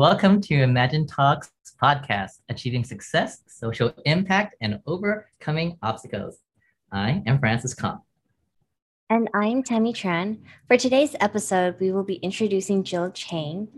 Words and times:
Welcome 0.00 0.40
to 0.48 0.54
Imagine 0.54 1.06
Talks 1.06 1.50
podcast, 1.78 2.38
Achieving 2.48 2.84
Success, 2.84 3.42
Social 3.46 3.92
Impact, 4.06 4.56
and 4.62 4.80
Overcoming 4.86 5.76
Obstacles. 5.82 6.38
I 6.90 7.22
am 7.26 7.38
Francis 7.38 7.74
Kong. 7.74 8.00
And 9.10 9.28
I'm 9.34 9.62
Tammy 9.62 9.92
Tran. 9.92 10.38
For 10.68 10.78
today's 10.78 11.14
episode, 11.20 11.76
we 11.80 11.92
will 11.92 12.02
be 12.02 12.14
introducing 12.14 12.82
Jill 12.82 13.10
Chang, 13.10 13.68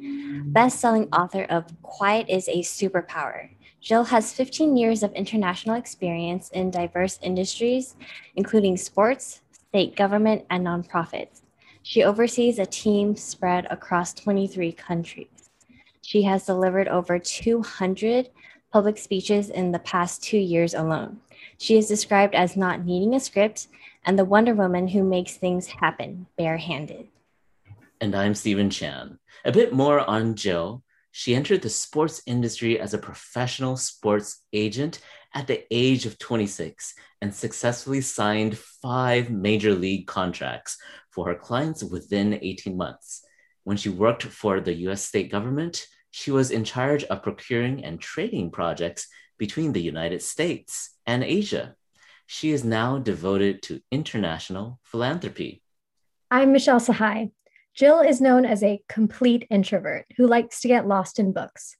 best-selling 0.46 1.08
author 1.12 1.42
of 1.42 1.64
Quiet 1.82 2.28
is 2.28 2.46
a 2.46 2.62
Superpower. 2.62 3.48
Jill 3.80 4.04
has 4.04 4.32
15 4.32 4.76
years 4.76 5.02
of 5.02 5.12
international 5.14 5.74
experience 5.74 6.50
in 6.50 6.70
diverse 6.70 7.18
industries, 7.20 7.96
including 8.36 8.76
sports, 8.76 9.40
state 9.50 9.96
government, 9.96 10.44
and 10.50 10.64
nonprofits. 10.64 11.40
She 11.82 12.04
oversees 12.04 12.60
a 12.60 12.66
team 12.66 13.16
spread 13.16 13.66
across 13.70 14.14
23 14.14 14.70
countries. 14.70 15.41
She 16.02 16.22
has 16.22 16.44
delivered 16.44 16.88
over 16.88 17.18
200 17.18 18.28
public 18.72 18.98
speeches 18.98 19.48
in 19.50 19.72
the 19.72 19.78
past 19.78 20.22
two 20.22 20.38
years 20.38 20.74
alone. 20.74 21.20
She 21.58 21.76
is 21.78 21.86
described 21.86 22.34
as 22.34 22.56
not 22.56 22.84
needing 22.84 23.14
a 23.14 23.20
script 23.20 23.68
and 24.04 24.18
the 24.18 24.24
Wonder 24.24 24.54
Woman 24.54 24.88
who 24.88 25.04
makes 25.04 25.36
things 25.36 25.66
happen 25.68 26.26
barehanded. 26.36 27.08
And 28.00 28.16
I'm 28.16 28.34
Stephen 28.34 28.68
Chan. 28.68 29.18
A 29.44 29.52
bit 29.52 29.72
more 29.72 30.00
on 30.00 30.34
Jill. 30.34 30.82
She 31.12 31.34
entered 31.34 31.62
the 31.62 31.70
sports 31.70 32.22
industry 32.26 32.80
as 32.80 32.94
a 32.94 32.98
professional 32.98 33.76
sports 33.76 34.42
agent 34.52 35.00
at 35.34 35.46
the 35.46 35.64
age 35.70 36.04
of 36.04 36.18
26 36.18 36.94
and 37.20 37.32
successfully 37.32 38.00
signed 38.00 38.58
five 38.58 39.30
major 39.30 39.74
league 39.74 40.06
contracts 40.06 40.78
for 41.10 41.26
her 41.26 41.34
clients 41.34 41.84
within 41.84 42.38
18 42.42 42.76
months. 42.76 43.24
When 43.64 43.76
she 43.76 43.88
worked 43.88 44.24
for 44.24 44.60
the 44.60 44.74
US 44.88 45.04
state 45.04 45.30
government, 45.30 45.86
she 46.10 46.30
was 46.30 46.50
in 46.50 46.64
charge 46.64 47.04
of 47.04 47.22
procuring 47.22 47.84
and 47.84 48.00
trading 48.00 48.50
projects 48.50 49.08
between 49.38 49.72
the 49.72 49.80
United 49.80 50.22
States 50.22 50.96
and 51.06 51.22
Asia. 51.22 51.74
She 52.26 52.50
is 52.50 52.64
now 52.64 52.98
devoted 52.98 53.62
to 53.62 53.80
international 53.90 54.80
philanthropy. 54.82 55.62
I'm 56.30 56.52
Michelle 56.52 56.80
Sahai. 56.80 57.30
Jill 57.74 58.00
is 58.00 58.20
known 58.20 58.44
as 58.44 58.62
a 58.62 58.82
complete 58.88 59.46
introvert 59.48 60.06
who 60.16 60.26
likes 60.26 60.60
to 60.60 60.68
get 60.68 60.86
lost 60.86 61.18
in 61.18 61.32
books. 61.32 61.76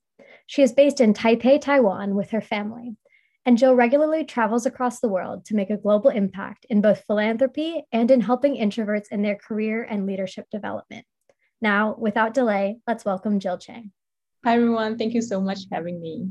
She 0.47 0.63
is 0.63 0.73
based 0.73 1.01
in 1.01 1.15
Taipei, 1.15 1.61
Taiwan, 1.61 2.15
with 2.15 2.31
her 2.31 2.41
family. 2.41 2.97
And 3.45 3.59
Jill 3.59 3.75
regularly 3.75 4.25
travels 4.25 4.67
across 4.67 5.01
the 5.01 5.09
world 5.09 5.45
to 5.47 5.57
make 5.57 5.71
a 5.71 5.77
global 5.77 6.11
impact 6.11 6.65
in 6.71 6.81
both 6.81 7.05
philanthropy 7.07 7.83
and 7.93 8.11
in 8.11 8.21
helping 8.21 8.55
introverts 8.55 9.11
in 9.11 9.23
their 9.23 9.37
career 9.37 9.83
and 9.83 10.07
leadership 10.07 10.47
development. 10.51 11.07
Now, 11.63 11.95
without 11.97 12.35
delay, 12.35 12.81
let's 12.89 13.05
welcome 13.05 13.39
Jill 13.39 13.57
Chang. 13.57 13.93
Hi, 14.45 14.57
everyone. 14.57 14.99
Thank 14.99 15.15
you 15.15 15.23
so 15.23 15.41
much 15.41 15.69
for 15.69 15.77
having 15.77 16.01
me. 16.01 16.27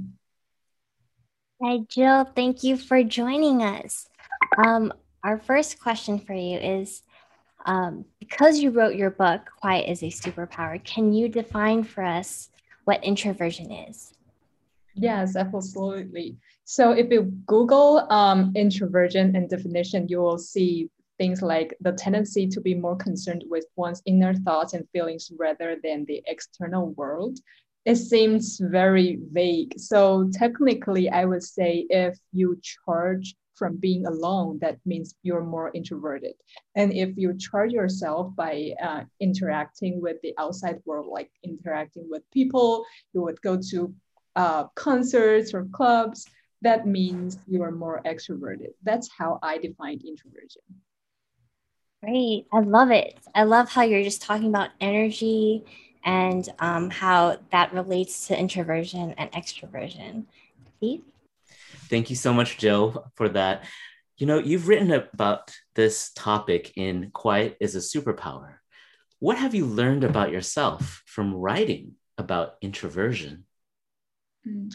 Hi, 1.63 1.79
Jill. 1.87 2.25
Thank 2.25 2.63
you 2.63 2.75
for 2.75 3.01
joining 3.01 3.63
us. 3.63 4.09
Um, 4.57 4.91
our 5.23 5.39
first 5.39 5.79
question 5.79 6.19
for 6.19 6.33
you 6.33 6.57
is 6.57 7.03
um, 7.65 8.03
because 8.19 8.59
you 8.59 8.71
wrote 8.71 8.95
your 8.95 9.09
book, 9.09 9.49
Quiet 9.61 9.87
is 9.87 10.03
a 10.03 10.07
Superpower, 10.07 10.83
can 10.83 11.13
you 11.13 11.29
define 11.29 11.83
for 11.83 12.03
us 12.03 12.49
what 12.83 13.01
introversion 13.01 13.71
is? 13.71 14.13
Yes, 14.95 15.37
absolutely. 15.37 16.35
So 16.65 16.91
if 16.91 17.09
you 17.09 17.31
Google 17.45 18.05
um, 18.11 18.51
introversion 18.53 19.33
and 19.37 19.49
definition, 19.49 20.09
you 20.09 20.19
will 20.19 20.37
see 20.37 20.89
things 21.21 21.43
like 21.43 21.69
the 21.81 21.91
tendency 21.91 22.47
to 22.47 22.59
be 22.59 22.73
more 22.73 22.95
concerned 22.95 23.43
with 23.53 23.65
one's 23.75 24.01
inner 24.07 24.33
thoughts 24.45 24.73
and 24.73 24.89
feelings 24.91 25.31
rather 25.37 25.77
than 25.83 26.03
the 26.05 26.19
external 26.25 26.85
world 26.99 27.37
it 27.85 27.95
seems 27.95 28.59
very 28.59 29.19
vague. 29.31 29.73
So 29.79 30.29
technically, 30.33 31.09
I 31.09 31.25
would 31.25 31.43
say 31.43 31.87
if 31.89 32.15
you 32.31 32.59
charge 32.61 33.35
from 33.55 33.77
being 33.77 34.05
alone, 34.05 34.59
that 34.61 34.77
means 34.85 35.15
you're 35.23 35.43
more 35.43 35.71
introverted. 35.73 36.33
And 36.75 36.93
if 36.93 37.17
you 37.17 37.37
charge 37.37 37.71
yourself 37.71 38.35
by 38.35 38.73
uh, 38.81 39.01
interacting 39.19 40.01
with 40.01 40.17
the 40.21 40.33
outside 40.37 40.79
world, 40.85 41.07
like 41.07 41.31
interacting 41.43 42.07
with 42.09 42.23
people, 42.31 42.85
you 43.13 43.21
would 43.21 43.41
go 43.41 43.59
to 43.71 43.93
uh, 44.35 44.63
concerts 44.75 45.53
or 45.53 45.65
clubs, 45.71 46.25
that 46.61 46.85
means 46.85 47.39
you 47.47 47.63
are 47.63 47.71
more 47.71 48.01
extroverted. 48.05 48.73
That's 48.83 49.09
how 49.17 49.39
I 49.41 49.57
defined 49.57 50.03
introversion. 50.05 50.61
Great. 52.03 52.47
I 52.51 52.59
love 52.61 52.89
it. 52.89 53.19
I 53.35 53.43
love 53.43 53.69
how 53.69 53.83
you're 53.83 54.03
just 54.03 54.23
talking 54.23 54.47
about 54.47 54.71
energy 54.79 55.63
and 56.03 56.47
um, 56.57 56.89
how 56.89 57.37
that 57.51 57.73
relates 57.73 58.27
to 58.27 58.39
introversion 58.39 59.13
and 59.17 59.31
extroversion. 59.33 60.25
Steve? 60.77 61.03
Thank 61.89 62.09
you 62.09 62.15
so 62.15 62.33
much, 62.33 62.57
Jill, 62.57 63.11
for 63.15 63.29
that. 63.29 63.65
You 64.17 64.25
know, 64.25 64.39
you've 64.39 64.67
written 64.67 64.91
about 64.91 65.55
this 65.75 66.11
topic 66.15 66.73
in 66.75 67.11
Quiet 67.11 67.57
is 67.59 67.75
a 67.75 67.79
Superpower. 67.79 68.55
What 69.19 69.37
have 69.37 69.53
you 69.53 69.65
learned 69.67 70.03
about 70.03 70.31
yourself 70.31 71.03
from 71.05 71.35
writing 71.35 71.95
about 72.17 72.55
introversion? 72.61 73.45
Hmm. 74.43 74.69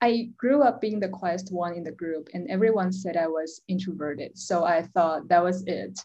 I 0.00 0.30
grew 0.36 0.62
up 0.62 0.80
being 0.80 1.00
the 1.00 1.08
quietest 1.08 1.52
one 1.52 1.74
in 1.74 1.84
the 1.84 1.90
group, 1.90 2.28
and 2.32 2.48
everyone 2.48 2.92
said 2.92 3.16
I 3.16 3.26
was 3.26 3.60
introverted. 3.68 4.38
So 4.38 4.64
I 4.64 4.82
thought 4.82 5.28
that 5.28 5.42
was 5.42 5.64
it. 5.66 6.00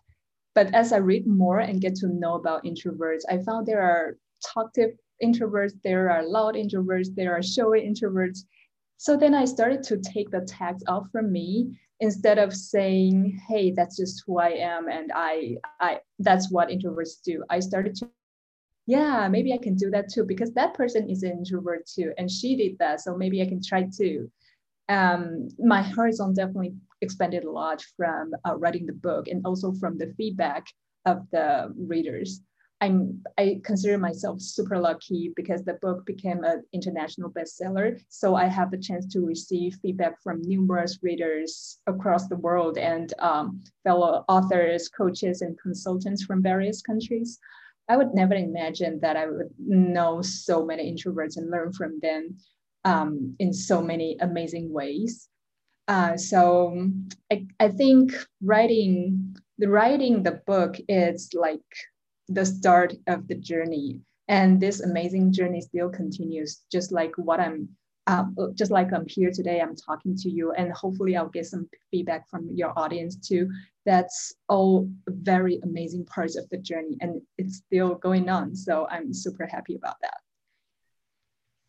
But 0.56 0.74
as 0.74 0.94
I 0.94 0.98
read 0.98 1.28
more 1.28 1.60
and 1.60 1.82
get 1.82 1.96
to 1.98 2.08
know 2.08 2.36
about 2.36 2.64
introverts, 2.64 3.24
I 3.30 3.40
found 3.40 3.68
there 3.68 3.82
are 3.82 4.18
talkative 4.42 4.98
introverts, 5.22 5.74
there 5.84 6.10
are 6.10 6.26
loud 6.26 6.56
introverts, 6.56 7.14
there 7.14 7.36
are 7.36 7.44
showy 7.44 7.82
introverts. 7.82 8.40
So 8.98 9.18
then 9.18 9.36
I 9.36 9.46
started 9.46 9.84
to 9.84 9.98
take 9.98 10.32
the 10.32 10.42
tags 10.42 10.84
off 10.88 11.08
from 11.12 11.32
me 11.32 11.78
instead 12.00 12.38
of 12.38 12.56
saying, 12.56 13.40
hey, 13.48 13.72
that's 13.72 13.98
just 13.98 14.24
who 14.26 14.40
I 14.40 14.50
am 14.50 14.90
and 14.90 15.12
I 15.14 15.58
I 15.80 16.00
that's 16.20 16.50
what 16.50 16.70
introverts 16.70 17.22
do. 17.24 17.44
I 17.50 17.60
started 17.60 17.96
to 17.96 18.10
yeah, 18.88 19.28
maybe 19.28 19.52
I 19.52 19.58
can 19.58 19.76
do 19.76 19.90
that 19.92 20.10
too 20.10 20.24
because 20.24 20.54
that 20.54 20.76
person 20.76 21.10
is 21.10 21.24
an 21.24 21.32
introvert 21.32 21.86
too 21.88 22.14
and 22.18 22.30
she 22.32 22.56
did 22.56 22.78
that. 22.80 23.02
So 23.02 23.18
maybe 23.18 23.42
I 23.42 23.46
can 23.46 23.62
try 23.62 23.84
too. 23.84 24.32
Um, 24.90 25.50
my 25.60 25.82
horizon 25.82 26.34
definitely 26.34 26.74
expanded 27.02 27.44
a 27.44 27.52
lot 27.52 27.84
from 27.98 28.34
uh, 28.48 28.56
writing 28.56 28.86
the 28.86 28.94
book 28.94 29.28
and 29.28 29.46
also 29.46 29.74
from 29.74 29.98
the 29.98 30.14
feedback 30.18 30.66
of 31.06 31.26
the 31.32 31.74
readers. 31.78 32.42
I'm 32.82 33.24
I 33.38 33.62
consider 33.64 33.98
myself 33.98 34.42
super 34.42 34.78
lucky 34.78 35.32
because 35.36 35.64
the 35.64 35.80
book 35.82 36.06
became 36.06 36.44
an 36.44 36.64
international 36.74 37.32
bestseller. 37.32 38.00
So 38.10 38.36
I 38.36 38.48
have 38.48 38.70
the 38.70 38.78
chance 38.78 39.06
to 39.14 39.26
receive 39.26 39.78
feedback 39.82 40.22
from 40.22 40.42
numerous 40.42 41.00
readers 41.02 41.80
across 41.88 42.28
the 42.28 42.36
world 42.36 42.78
and 42.78 43.14
um, 43.20 43.64
fellow 43.84 44.26
authors, 44.28 44.90
coaches, 44.90 45.42
and 45.42 45.58
consultants 45.60 46.24
from 46.26 46.44
various 46.44 46.82
countries. 46.82 47.40
I 47.88 47.98
would 47.98 48.14
never 48.14 48.34
imagine 48.34 49.00
that 49.02 49.16
I 49.16 49.28
would 49.28 49.52
know 49.58 50.22
so 50.22 50.66
many 50.66 50.92
introverts 50.92 51.38
and 51.38 51.50
learn 51.50 51.72
from 51.72 52.00
them 52.02 52.38
um, 52.86 53.36
in 53.40 53.54
so 53.54 53.82
many 53.82 54.18
amazing 54.22 54.72
ways. 54.72 55.28
Uh, 55.88 56.18
so 56.18 56.90
I, 57.32 57.46
I 57.60 57.68
think 57.70 58.14
writing 58.42 59.36
the 59.58 59.70
writing 59.70 60.24
the 60.24 60.42
book 60.46 60.76
is 60.90 61.30
like 61.34 61.62
the 62.28 62.46
start 62.46 62.94
of 63.08 63.28
the 63.28 63.36
journey. 63.36 64.02
And 64.28 64.60
this 64.60 64.82
amazing 64.82 65.32
journey 65.32 65.62
still 65.62 65.90
continues, 65.90 66.64
just 66.72 66.92
like 66.92 67.12
what 67.18 67.40
I'm, 67.40 67.70
um, 68.08 68.36
just 68.56 68.72
like 68.72 68.92
I'm 68.92 69.06
here 69.08 69.32
today, 69.32 69.62
I'm 69.62 69.76
talking 69.76 70.16
to 70.18 70.30
you, 70.30 70.52
and 70.54 70.74
hopefully 70.74 71.16
I'll 71.16 71.30
get 71.30 71.46
some 71.46 71.70
feedback 71.92 72.28
from 72.28 72.50
your 72.54 72.78
audience 72.78 73.16
too. 73.16 73.50
That's 73.86 74.34
all 74.50 74.90
very 75.08 75.60
amazing 75.64 76.06
parts 76.06 76.36
of 76.36 76.50
the 76.50 76.58
journey, 76.58 76.98
and 77.02 77.22
it's 77.38 77.58
still 77.58 77.96
going 77.96 78.30
on. 78.30 78.56
So 78.56 78.88
I'm 78.90 79.14
super 79.14 79.46
happy 79.46 79.76
about 79.76 79.98
that. 80.02 80.18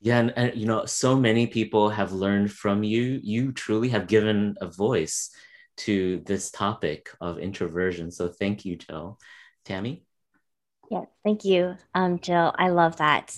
Yeah, 0.06 0.20
and, 0.20 0.32
and 0.36 0.54
you 0.54 0.66
know, 0.66 0.86
so 0.86 1.16
many 1.16 1.48
people 1.48 1.90
have 1.90 2.12
learned 2.12 2.52
from 2.52 2.84
you. 2.84 3.18
You 3.24 3.50
truly 3.50 3.88
have 3.88 4.06
given 4.06 4.54
a 4.60 4.68
voice 4.68 5.30
to 5.78 6.22
this 6.24 6.52
topic 6.52 7.10
of 7.20 7.40
introversion. 7.40 8.12
So 8.12 8.28
thank 8.28 8.64
you, 8.64 8.76
Jill. 8.76 9.18
Tammy? 9.64 10.04
Yeah, 10.92 11.06
thank 11.24 11.44
you, 11.44 11.76
um, 11.92 12.20
Jill. 12.20 12.54
I 12.56 12.68
love 12.68 12.98
that. 12.98 13.36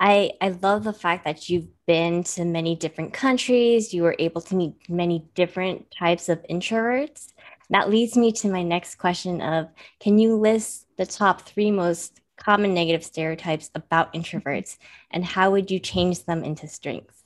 I 0.00 0.30
I 0.40 0.56
love 0.62 0.84
the 0.84 0.94
fact 0.94 1.26
that 1.26 1.50
you've 1.50 1.68
been 1.86 2.24
to 2.24 2.46
many 2.46 2.76
different 2.76 3.12
countries. 3.12 3.92
You 3.92 4.02
were 4.02 4.16
able 4.18 4.40
to 4.40 4.56
meet 4.56 4.88
many 4.88 5.28
different 5.34 5.90
types 5.90 6.30
of 6.30 6.42
introverts. 6.48 7.34
That 7.68 7.90
leads 7.90 8.16
me 8.16 8.32
to 8.32 8.48
my 8.48 8.62
next 8.62 8.94
question 8.94 9.42
of 9.42 9.68
can 10.00 10.18
you 10.18 10.36
list 10.36 10.86
the 10.96 11.04
top 11.04 11.42
three 11.42 11.70
most 11.70 12.22
common 12.36 12.74
negative 12.74 13.04
stereotypes 13.04 13.70
about 13.74 14.12
introverts 14.12 14.78
and 15.10 15.24
how 15.24 15.50
would 15.50 15.70
you 15.70 15.78
change 15.78 16.24
them 16.24 16.44
into 16.44 16.68
strengths? 16.68 17.22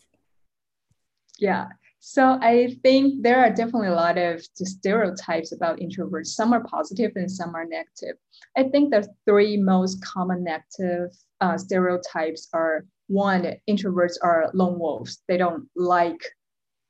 Yeah, 1.38 1.68
so 2.00 2.38
I 2.40 2.78
think 2.82 3.22
there 3.22 3.40
are 3.40 3.50
definitely 3.50 3.88
a 3.88 3.94
lot 3.94 4.16
of 4.16 4.42
stereotypes 4.54 5.52
about 5.52 5.80
introverts. 5.80 6.28
Some 6.28 6.54
are 6.54 6.64
positive 6.64 7.12
and 7.14 7.30
some 7.30 7.54
are 7.54 7.66
negative. 7.66 8.16
I 8.56 8.64
think 8.64 8.90
the 8.90 9.06
three 9.26 9.58
most 9.58 10.02
common 10.02 10.42
negative 10.42 11.10
uh, 11.42 11.58
stereotypes 11.58 12.48
are 12.54 12.86
one, 13.08 13.54
introverts 13.68 14.14
are 14.22 14.50
lone 14.54 14.78
wolves. 14.78 15.22
They 15.28 15.36
don't 15.36 15.68
like 15.76 16.22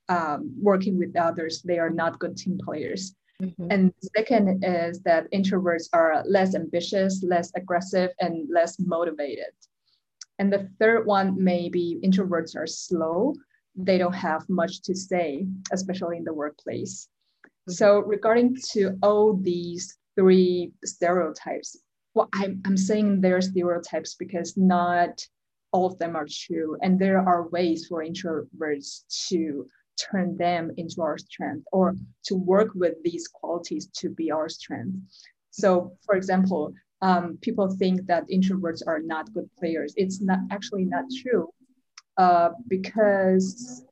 um, 0.08 0.54
working 0.60 0.96
with 0.96 1.16
others. 1.16 1.60
They 1.62 1.80
are 1.80 1.90
not 1.90 2.20
good 2.20 2.36
team 2.36 2.58
players. 2.64 3.16
Mm-hmm. 3.40 3.66
And 3.70 3.92
second 4.16 4.64
is 4.64 5.00
that 5.02 5.30
introverts 5.32 5.88
are 5.92 6.22
less 6.26 6.54
ambitious, 6.54 7.22
less 7.22 7.50
aggressive, 7.56 8.10
and 8.20 8.48
less 8.52 8.78
motivated. 8.78 9.52
And 10.38 10.52
the 10.52 10.68
third 10.78 11.06
one 11.06 11.42
may 11.42 11.68
be 11.68 12.00
introverts 12.04 12.56
are 12.56 12.66
slow. 12.66 13.34
They 13.76 13.98
don't 13.98 14.14
have 14.14 14.48
much 14.48 14.82
to 14.82 14.94
say, 14.94 15.46
especially 15.72 16.16
in 16.16 16.24
the 16.24 16.34
workplace. 16.34 17.08
Mm-hmm. 17.44 17.72
So 17.72 18.00
regarding 18.00 18.56
to 18.72 18.98
all 19.02 19.34
these 19.34 19.96
three 20.16 20.72
stereotypes, 20.84 21.76
well, 22.14 22.28
I'm, 22.34 22.60
I'm 22.66 22.76
saying 22.76 23.20
they're 23.20 23.40
stereotypes 23.40 24.16
because 24.16 24.56
not 24.56 25.24
all 25.72 25.86
of 25.86 25.98
them 25.98 26.16
are 26.16 26.26
true. 26.28 26.76
And 26.82 26.98
there 26.98 27.20
are 27.20 27.48
ways 27.48 27.86
for 27.86 28.04
introverts 28.04 29.04
to 29.28 29.66
turn 30.00 30.36
them 30.36 30.70
into 30.76 31.02
our 31.02 31.18
strength 31.18 31.64
or 31.72 31.94
to 32.24 32.34
work 32.34 32.70
with 32.74 32.94
these 33.04 33.28
qualities 33.28 33.86
to 33.98 34.10
be 34.10 34.30
our 34.30 34.48
strength. 34.48 34.96
So, 35.50 35.96
for 36.04 36.14
example, 36.14 36.72
um, 37.02 37.38
people 37.40 37.68
think 37.68 38.06
that 38.06 38.28
introverts 38.28 38.82
are 38.86 39.00
not 39.00 39.32
good 39.32 39.48
players. 39.58 39.94
It's 39.96 40.20
not 40.20 40.40
actually 40.50 40.84
not 40.84 41.04
true 41.22 41.48
uh, 42.16 42.50
because, 42.68 43.84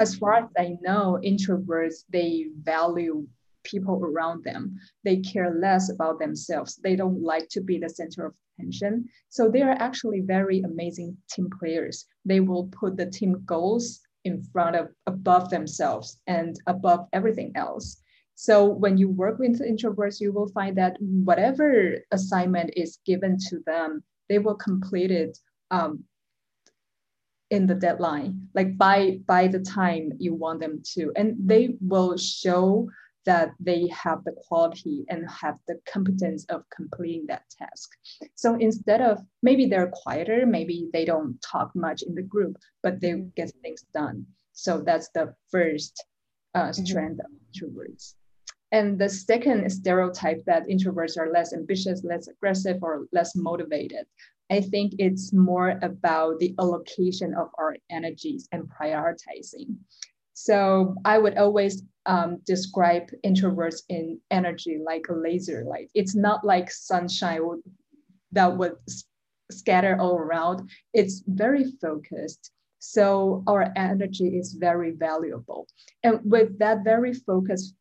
as 0.00 0.16
far 0.16 0.34
as 0.36 0.50
I 0.58 0.76
know, 0.80 1.18
introverts 1.24 2.04
they 2.10 2.48
value 2.62 3.26
people 3.64 4.02
around 4.04 4.44
them. 4.44 4.76
They 5.04 5.18
care 5.18 5.54
less 5.54 5.90
about 5.90 6.18
themselves. 6.18 6.76
They 6.76 6.96
don't 6.96 7.22
like 7.22 7.48
to 7.50 7.60
be 7.60 7.78
the 7.78 7.88
center 7.88 8.26
of 8.26 8.34
attention. 8.58 9.08
So 9.28 9.50
they 9.50 9.62
are 9.62 9.76
actually 9.78 10.20
very 10.20 10.60
amazing 10.60 11.16
team 11.30 11.48
players. 11.58 12.06
They 12.24 12.40
will 12.40 12.68
put 12.68 12.96
the 12.96 13.06
team 13.06 13.42
goals 13.44 14.00
in 14.24 14.42
front 14.52 14.76
of 14.76 14.88
above 15.06 15.50
themselves 15.50 16.18
and 16.26 16.56
above 16.66 17.06
everything 17.12 17.52
else. 17.54 18.02
So 18.34 18.64
when 18.66 18.98
you 18.98 19.08
work 19.08 19.38
with 19.38 19.60
introverts, 19.60 20.20
you 20.20 20.32
will 20.32 20.48
find 20.48 20.76
that 20.76 20.96
whatever 21.00 21.98
assignment 22.10 22.72
is 22.76 22.98
given 23.06 23.38
to 23.48 23.60
them, 23.64 24.02
they 24.28 24.38
will 24.38 24.56
complete 24.56 25.10
it 25.10 25.38
um, 25.70 26.04
in 27.50 27.66
the 27.66 27.74
deadline, 27.74 28.48
like 28.54 28.76
by 28.76 29.20
by 29.26 29.46
the 29.46 29.60
time 29.60 30.12
you 30.18 30.34
want 30.34 30.60
them 30.60 30.82
to, 30.94 31.12
and 31.14 31.36
they 31.38 31.76
will 31.80 32.16
show 32.16 32.88
that 33.26 33.52
they 33.58 33.88
have 33.88 34.22
the 34.24 34.32
quality 34.46 35.04
and 35.08 35.28
have 35.30 35.56
the 35.66 35.80
competence 35.90 36.44
of 36.50 36.62
completing 36.74 37.26
that 37.26 37.44
task. 37.50 37.90
So 38.34 38.54
instead 38.56 39.00
of 39.00 39.18
maybe 39.42 39.66
they're 39.66 39.92
quieter, 39.92 40.46
maybe 40.46 40.88
they 40.92 41.04
don't 41.04 41.40
talk 41.40 41.70
much 41.74 42.02
in 42.02 42.14
the 42.14 42.22
group, 42.22 42.56
but 42.82 43.00
they 43.00 43.10
mm-hmm. 43.10 43.28
get 43.36 43.52
things 43.62 43.84
done. 43.94 44.26
So 44.52 44.80
that's 44.80 45.08
the 45.14 45.34
first 45.50 46.04
uh, 46.54 46.72
strength 46.72 47.20
mm-hmm. 47.20 47.70
of 47.70 47.72
introverts. 47.72 48.14
And 48.72 48.98
the 48.98 49.08
second 49.08 49.70
stereotype 49.70 50.44
that 50.46 50.66
introverts 50.66 51.16
are 51.16 51.30
less 51.30 51.52
ambitious, 51.52 52.02
less 52.02 52.28
aggressive, 52.28 52.82
or 52.82 53.06
less 53.12 53.36
motivated. 53.36 54.04
I 54.50 54.60
think 54.60 54.94
it's 54.98 55.32
more 55.32 55.78
about 55.82 56.38
the 56.40 56.54
allocation 56.58 57.34
of 57.34 57.48
our 57.56 57.76
energies 57.90 58.48
and 58.52 58.68
prioritizing. 58.68 59.76
So 60.34 60.96
I 61.04 61.18
would 61.18 61.38
always 61.38 61.82
um, 62.06 62.38
describe 62.46 63.10
introverts 63.24 63.82
in 63.88 64.20
energy 64.30 64.80
like 64.84 65.06
a 65.08 65.14
laser 65.14 65.64
light. 65.64 65.90
It's 65.94 66.14
not 66.14 66.44
like 66.44 66.70
sunshine 66.70 67.62
that 68.32 68.56
would 68.56 68.76
scatter 69.50 69.96
all 70.00 70.16
around. 70.16 70.70
It's 70.92 71.22
very 71.26 71.64
focused. 71.80 72.50
So 72.78 73.42
our 73.46 73.72
energy 73.76 74.36
is 74.36 74.54
very 74.54 74.90
valuable. 74.90 75.66
And 76.02 76.20
with 76.24 76.58
that 76.58 76.84
very 76.84 77.14
focused, 77.14 77.74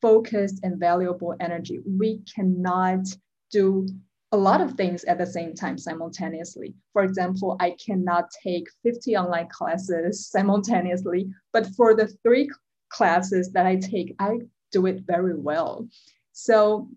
focused 0.00 0.60
and 0.62 0.80
valuable 0.80 1.34
energy, 1.40 1.80
we 1.86 2.22
cannot 2.34 3.06
do 3.50 3.86
a 4.32 4.36
lot 4.36 4.60
of 4.60 4.72
things 4.72 5.04
at 5.04 5.18
the 5.18 5.26
same 5.26 5.54
time 5.54 5.78
simultaneously. 5.78 6.74
For 6.92 7.04
example, 7.04 7.56
I 7.60 7.76
cannot 7.84 8.30
take 8.42 8.66
50 8.82 9.16
online 9.16 9.48
classes 9.48 10.26
simultaneously, 10.26 11.28
but 11.52 11.68
for 11.76 11.94
the 11.94 12.08
three 12.24 12.50
classes 12.94 13.50
that 13.52 13.66
I 13.66 13.76
take, 13.76 14.14
I 14.18 14.38
do 14.70 14.86
it 14.86 15.02
very 15.06 15.36
well. 15.36 15.88
So 16.32 16.88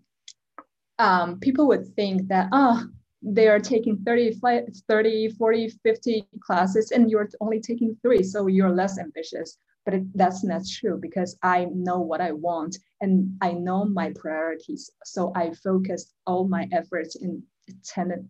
um, 0.98 1.38
people 1.40 1.66
would 1.68 1.86
think 1.96 2.28
that, 2.28 2.48
ah, 2.52 2.84
oh, 2.84 2.90
they 3.20 3.48
are 3.48 3.58
taking 3.58 3.96
30, 4.06 4.40
30, 4.88 5.28
40, 5.30 5.68
50 5.82 6.28
classes 6.40 6.92
and 6.92 7.10
you're 7.10 7.28
only 7.40 7.60
taking 7.60 7.96
three, 8.00 8.22
so 8.22 8.46
you're 8.46 8.70
less 8.70 8.98
ambitious. 8.98 9.58
But 9.84 9.94
it, 9.94 10.04
that's 10.16 10.44
not 10.44 10.62
true 10.78 10.98
because 11.00 11.36
I 11.42 11.66
know 11.72 11.98
what 11.98 12.20
I 12.20 12.32
want 12.32 12.78
and 13.00 13.36
I 13.40 13.52
know 13.52 13.84
my 13.84 14.12
priorities. 14.14 14.90
So 15.04 15.32
I 15.34 15.52
focus 15.64 16.12
all 16.26 16.46
my 16.46 16.68
efforts 16.72 17.16
and, 17.16 17.42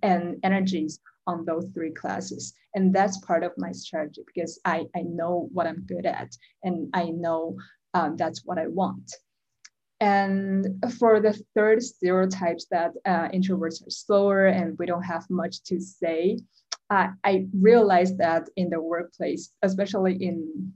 and 0.03 0.37
energies 0.43 1.01
on 1.29 1.45
those 1.45 1.67
three 1.75 1.93
classes. 1.93 2.55
And 2.75 2.93
that's 2.93 3.19
part 3.19 3.45
of 3.45 3.53
my 3.57 3.71
strategy 3.71 4.23
because 4.27 4.59
I, 4.65 4.87
I 4.97 5.03
know 5.03 5.49
what 5.53 5.67
I'm 5.69 5.85
good 5.87 6.07
at 6.07 6.31
and 6.65 6.89
I 6.95 7.05
know 7.11 7.57
um, 7.95 8.17
that's 8.17 8.45
what 8.45 8.59
I 8.59 8.67
want. 8.67 9.15
And 10.01 10.85
for 10.99 11.21
the 11.21 11.41
third 11.55 11.83
stereotypes 11.83 12.67
that 12.71 12.93
uh, 13.05 13.29
introverts 13.29 13.87
are 13.87 13.91
slower 13.91 14.47
and 14.47 14.77
we 14.79 14.87
don't 14.87 15.03
have 15.03 15.29
much 15.29 15.63
to 15.65 15.81
say, 15.81 16.39
I 16.91 17.47
realized 17.53 18.17
that 18.19 18.49
in 18.57 18.71
the 18.71 18.81
workplace, 18.81 19.53
especially 19.63 20.15
in 20.25 20.73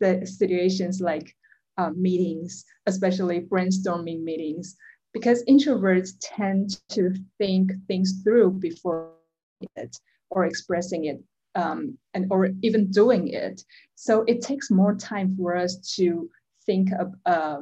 the 0.00 0.24
situations 0.24 1.00
like 1.00 1.34
uh, 1.76 1.90
meetings, 1.90 2.64
especially 2.86 3.40
brainstorming 3.40 4.22
meetings, 4.22 4.76
because 5.12 5.44
introverts 5.44 6.12
tend 6.22 6.80
to 6.90 7.14
think 7.36 7.72
things 7.88 8.22
through 8.22 8.52
before 8.52 9.12
it 9.76 9.96
or 10.30 10.44
expressing 10.44 11.06
it 11.06 11.22
um, 11.54 11.98
and 12.14 12.26
or 12.30 12.50
even 12.62 12.90
doing 12.90 13.28
it. 13.28 13.62
So 13.94 14.24
it 14.26 14.42
takes 14.42 14.70
more 14.70 14.94
time 14.94 15.36
for 15.36 15.56
us 15.56 15.76
to 15.96 16.30
think 16.66 16.90
of 16.98 17.14
a 17.24 17.58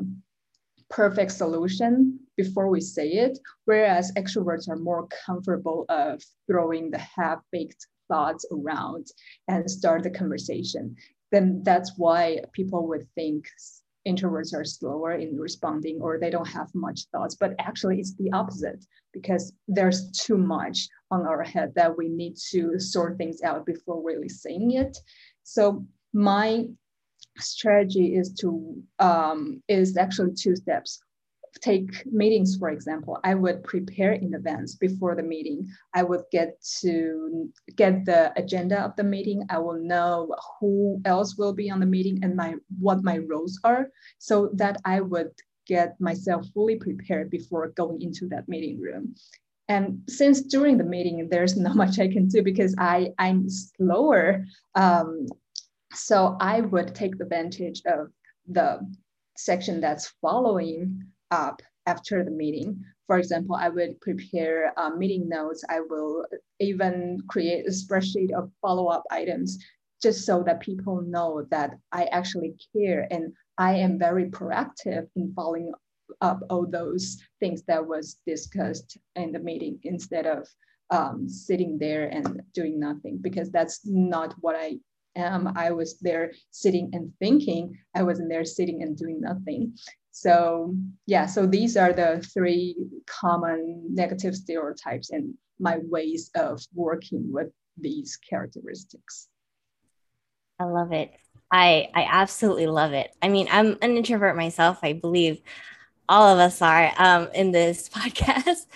perfect 0.90 1.32
solution 1.32 2.18
before 2.36 2.68
we 2.68 2.80
say 2.80 3.08
it, 3.08 3.38
whereas 3.64 4.12
extroverts 4.12 4.68
are 4.68 4.76
more 4.76 5.08
comfortable 5.24 5.86
of 5.88 6.22
throwing 6.46 6.90
the 6.90 6.98
half-baked 6.98 7.86
thoughts 8.08 8.44
around 8.52 9.06
and 9.48 9.70
start 9.70 10.02
the 10.02 10.10
conversation. 10.10 10.94
Then 11.32 11.62
that's 11.64 11.92
why 11.96 12.40
people 12.52 12.86
would 12.88 13.06
think 13.14 13.48
introverts 14.06 14.54
are 14.54 14.64
slower 14.64 15.12
in 15.12 15.38
responding 15.38 16.00
or 16.00 16.18
they 16.18 16.30
don't 16.30 16.46
have 16.46 16.68
much 16.74 17.06
thoughts 17.10 17.34
but 17.34 17.54
actually 17.58 17.98
it's 17.98 18.14
the 18.14 18.30
opposite 18.32 18.84
because 19.12 19.52
there's 19.66 20.10
too 20.12 20.38
much 20.38 20.88
on 21.10 21.26
our 21.26 21.42
head 21.42 21.72
that 21.74 21.96
we 21.96 22.08
need 22.08 22.36
to 22.50 22.78
sort 22.78 23.16
things 23.16 23.42
out 23.42 23.64
before 23.64 24.02
really 24.02 24.28
saying 24.28 24.72
it 24.72 24.96
so 25.42 25.84
my 26.12 26.66
strategy 27.38 28.16
is 28.16 28.32
to 28.32 28.82
um, 28.98 29.62
is 29.68 29.96
actually 29.96 30.32
two 30.32 30.56
steps 30.56 31.00
take 31.60 32.04
meetings, 32.06 32.56
for 32.56 32.70
example, 32.70 33.18
I 33.24 33.34
would 33.34 33.64
prepare 33.64 34.12
in 34.12 34.34
advance 34.34 34.74
before 34.74 35.14
the 35.14 35.22
meeting. 35.22 35.68
I 35.94 36.02
would 36.02 36.22
get 36.32 36.60
to 36.80 37.50
get 37.76 38.04
the 38.04 38.32
agenda 38.36 38.80
of 38.82 38.96
the 38.96 39.04
meeting. 39.04 39.44
I 39.50 39.58
will 39.58 39.78
know 39.78 40.34
who 40.60 41.00
else 41.04 41.36
will 41.36 41.52
be 41.52 41.70
on 41.70 41.80
the 41.80 41.86
meeting 41.86 42.20
and 42.22 42.36
my 42.36 42.54
what 42.78 43.04
my 43.04 43.18
roles 43.18 43.58
are, 43.64 43.88
so 44.18 44.50
that 44.54 44.80
I 44.84 45.00
would 45.00 45.30
get 45.66 46.00
myself 46.00 46.46
fully 46.54 46.76
prepared 46.76 47.30
before 47.30 47.68
going 47.68 48.02
into 48.02 48.28
that 48.28 48.48
meeting 48.48 48.80
room. 48.80 49.14
And 49.68 50.02
since 50.08 50.42
during 50.42 50.78
the 50.78 50.84
meeting, 50.84 51.28
there's 51.28 51.56
not 51.56 51.76
much 51.82 51.98
I 51.98 52.08
can 52.08 52.28
do 52.28 52.42
because 52.42 52.74
I, 52.78 53.12
I'm 53.18 53.48
slower. 53.48 54.44
Um, 54.74 55.26
so 55.92 56.36
I 56.40 56.60
would 56.60 56.94
take 56.94 57.20
advantage 57.20 57.82
of 57.86 58.10
the 58.48 58.80
section 59.36 59.80
that's 59.80 60.12
following 60.20 61.02
up 61.30 61.62
after 61.86 62.24
the 62.24 62.30
meeting. 62.30 62.84
For 63.06 63.18
example, 63.18 63.56
I 63.56 63.68
would 63.68 64.00
prepare 64.00 64.72
uh, 64.76 64.90
meeting 64.90 65.28
notes. 65.28 65.64
I 65.68 65.80
will 65.80 66.26
even 66.58 67.20
create 67.28 67.66
a 67.66 67.70
spreadsheet 67.70 68.32
of 68.32 68.50
follow-up 68.60 69.04
items 69.10 69.58
just 70.02 70.26
so 70.26 70.42
that 70.42 70.60
people 70.60 71.00
know 71.02 71.46
that 71.50 71.74
I 71.92 72.04
actually 72.06 72.56
care 72.74 73.06
and 73.10 73.32
I 73.58 73.74
am 73.76 73.98
very 73.98 74.26
proactive 74.26 75.08
in 75.16 75.32
following 75.34 75.72
up 76.20 76.40
all 76.50 76.66
those 76.66 77.18
things 77.40 77.62
that 77.68 77.86
was 77.86 78.20
discussed 78.26 78.98
in 79.14 79.32
the 79.32 79.38
meeting 79.38 79.78
instead 79.82 80.26
of 80.26 80.46
um, 80.90 81.28
sitting 81.28 81.78
there 81.78 82.08
and 82.08 82.42
doing 82.54 82.78
nothing 82.78 83.18
because 83.20 83.50
that's 83.50 83.80
not 83.84 84.34
what 84.40 84.56
I 84.56 84.78
am. 85.16 85.52
I 85.56 85.72
was 85.72 85.98
there 85.98 86.32
sitting 86.50 86.90
and 86.92 87.12
thinking. 87.18 87.76
I 87.94 88.02
wasn't 88.02 88.28
there 88.28 88.44
sitting 88.44 88.82
and 88.82 88.96
doing 88.96 89.20
nothing. 89.20 89.76
So 90.12 90.74
yeah, 91.06 91.26
so 91.26 91.46
these 91.46 91.76
are 91.76 91.92
the 91.92 92.26
three 92.32 92.76
common 93.06 93.84
negative 93.92 94.34
stereotypes 94.34 95.10
and 95.10 95.34
my 95.58 95.78
ways 95.82 96.30
of 96.34 96.62
working 96.74 97.32
with 97.32 97.48
these 97.76 98.16
characteristics. 98.16 99.28
I 100.58 100.64
love 100.64 100.92
it. 100.92 101.12
I 101.52 101.90
I 101.94 102.08
absolutely 102.10 102.66
love 102.66 102.92
it. 102.92 103.14
I 103.20 103.28
mean, 103.28 103.48
I'm 103.50 103.76
an 103.82 103.96
introvert 103.96 104.36
myself. 104.36 104.78
I 104.82 104.94
believe 104.94 105.40
all 106.08 106.28
of 106.32 106.38
us 106.38 106.62
are 106.62 106.92
um, 106.98 107.28
in 107.34 107.52
this 107.52 107.88
podcast. 107.94 108.66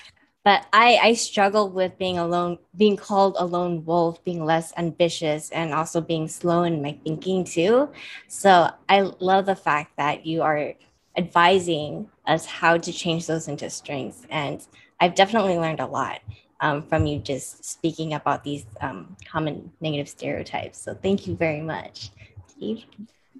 But 0.43 0.67
I 0.73 0.99
I 1.03 1.13
struggle 1.15 1.69
with 1.69 1.99
being 1.99 2.19
alone, 2.19 2.59
being 2.77 2.97
called 2.97 3.37
a 3.39 3.45
lone 3.45 3.85
wolf, 3.85 4.25
being 4.25 4.45
less 4.45 4.73
ambitious, 4.77 5.51
and 5.51 5.75
also 5.75 6.01
being 6.01 6.29
slow 6.29 6.63
in 6.63 6.81
my 6.83 6.99
thinking 7.05 7.45
too. 7.45 7.91
So 8.29 8.71
I 8.89 9.03
love 9.21 9.47
the 9.47 9.57
fact 9.57 9.97
that 9.99 10.25
you 10.25 10.43
are 10.43 10.75
advising 11.17 12.09
us 12.27 12.47
how 12.47 12.79
to 12.79 12.93
change 12.93 13.27
those 13.27 13.49
into 13.49 13.69
strengths, 13.69 14.27
and 14.31 14.67
I've 14.99 15.15
definitely 15.15 15.59
learned 15.59 15.81
a 15.81 15.87
lot 15.87 16.21
um, 16.61 16.83
from 16.83 17.07
you 17.07 17.19
just 17.19 17.65
speaking 17.65 18.15
about 18.15 18.43
these 18.45 18.65
um, 18.81 19.17
common 19.31 19.71
negative 19.81 20.09
stereotypes. 20.09 20.79
So 20.81 20.95
thank 20.95 21.27
you 21.27 21.35
very 21.37 21.61
much, 21.61 22.11
Steve. 22.49 22.85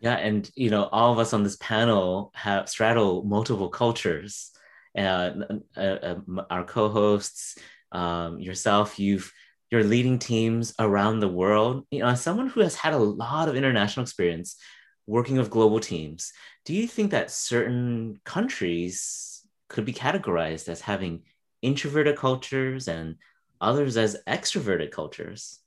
Yeah, 0.01 0.15
and 0.15 0.51
you 0.55 0.71
know, 0.71 0.85
all 0.85 1.13
of 1.13 1.19
us 1.19 1.33
on 1.35 1.43
this 1.43 1.57
panel 1.57 2.33
have 2.35 2.69
straddle 2.69 3.23
multiple 3.25 3.69
cultures. 3.69 4.51
Uh, 4.97 5.31
uh, 5.77 5.81
uh, 5.81 6.15
our 6.51 6.65
co-hosts, 6.65 7.57
um, 7.93 8.41
yourself, 8.41 8.99
you've 8.99 9.33
you're 9.71 9.85
leading 9.85 10.19
teams 10.19 10.75
around 10.81 11.21
the 11.21 11.29
world. 11.29 11.87
You 11.91 12.01
know, 12.01 12.09
as 12.09 12.21
someone 12.23 12.49
who 12.49 12.61
has 12.61 12.75
had 12.75 12.93
a 12.95 12.99
lot 12.99 13.49
of 13.49 13.55
international 13.57 14.03
experience 14.05 14.57
working 15.07 15.37
with 15.37 15.51
global 15.51 15.81
teams, 15.81 16.33
do 16.65 16.75
you 16.75 16.87
think 16.89 17.11
that 17.13 17.31
certain 17.31 18.19
countries 18.25 19.43
could 19.69 19.85
be 19.85 19.93
categorized 19.93 20.69
as 20.69 20.81
having 20.81 21.23
introverted 21.63 22.17
cultures 22.17 22.89
and 22.89 23.17
others 23.61 23.97
as 23.97 24.17
extroverted 24.27 24.91
cultures? 24.91 25.60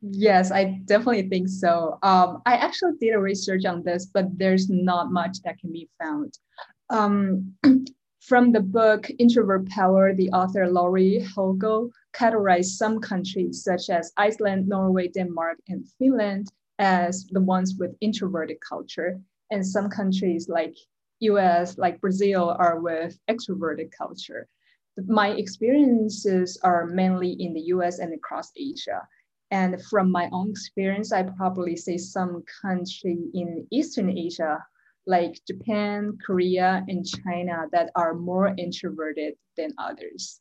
Yes, 0.00 0.52
I 0.52 0.80
definitely 0.84 1.28
think 1.28 1.48
so. 1.48 1.98
Um, 2.02 2.42
I 2.46 2.54
actually 2.54 2.92
did 3.00 3.14
a 3.14 3.18
research 3.18 3.64
on 3.64 3.82
this, 3.82 4.06
but 4.06 4.26
there's 4.38 4.70
not 4.70 5.10
much 5.10 5.42
that 5.42 5.58
can 5.58 5.72
be 5.72 5.88
found. 6.00 6.38
Um, 6.90 7.54
from 8.20 8.52
the 8.52 8.60
book 8.60 9.10
Introvert 9.18 9.68
Power, 9.68 10.14
the 10.14 10.30
author 10.30 10.68
Laurie 10.70 11.26
Helgoe 11.34 11.90
categorized 12.14 12.76
some 12.76 13.00
countries 13.00 13.64
such 13.64 13.90
as 13.90 14.12
Iceland, 14.16 14.68
Norway, 14.68 15.08
Denmark, 15.08 15.58
and 15.68 15.86
Finland 15.98 16.48
as 16.78 17.26
the 17.32 17.40
ones 17.40 17.74
with 17.78 17.96
introverted 18.00 18.58
culture, 18.60 19.20
and 19.50 19.66
some 19.66 19.88
countries 19.90 20.48
like 20.48 20.76
US, 21.20 21.76
like 21.76 22.00
Brazil, 22.00 22.54
are 22.58 22.78
with 22.80 23.18
extroverted 23.28 23.90
culture 23.96 24.48
my 25.06 25.28
experiences 25.30 26.58
are 26.62 26.86
mainly 26.86 27.30
in 27.30 27.54
the 27.54 27.60
US 27.74 27.98
and 27.98 28.12
across 28.12 28.50
Asia. 28.56 29.06
And 29.50 29.82
from 29.82 30.10
my 30.10 30.28
own 30.32 30.50
experience, 30.50 31.12
I 31.12 31.22
probably 31.22 31.76
say 31.76 31.96
some 31.96 32.44
country 32.62 33.18
in 33.32 33.66
Eastern 33.70 34.10
Asia, 34.10 34.58
like 35.06 35.40
Japan, 35.46 36.18
Korea, 36.24 36.84
and 36.86 37.06
China, 37.06 37.66
that 37.72 37.90
are 37.94 38.12
more 38.12 38.54
introverted 38.58 39.34
than 39.56 39.72
others. 39.78 40.40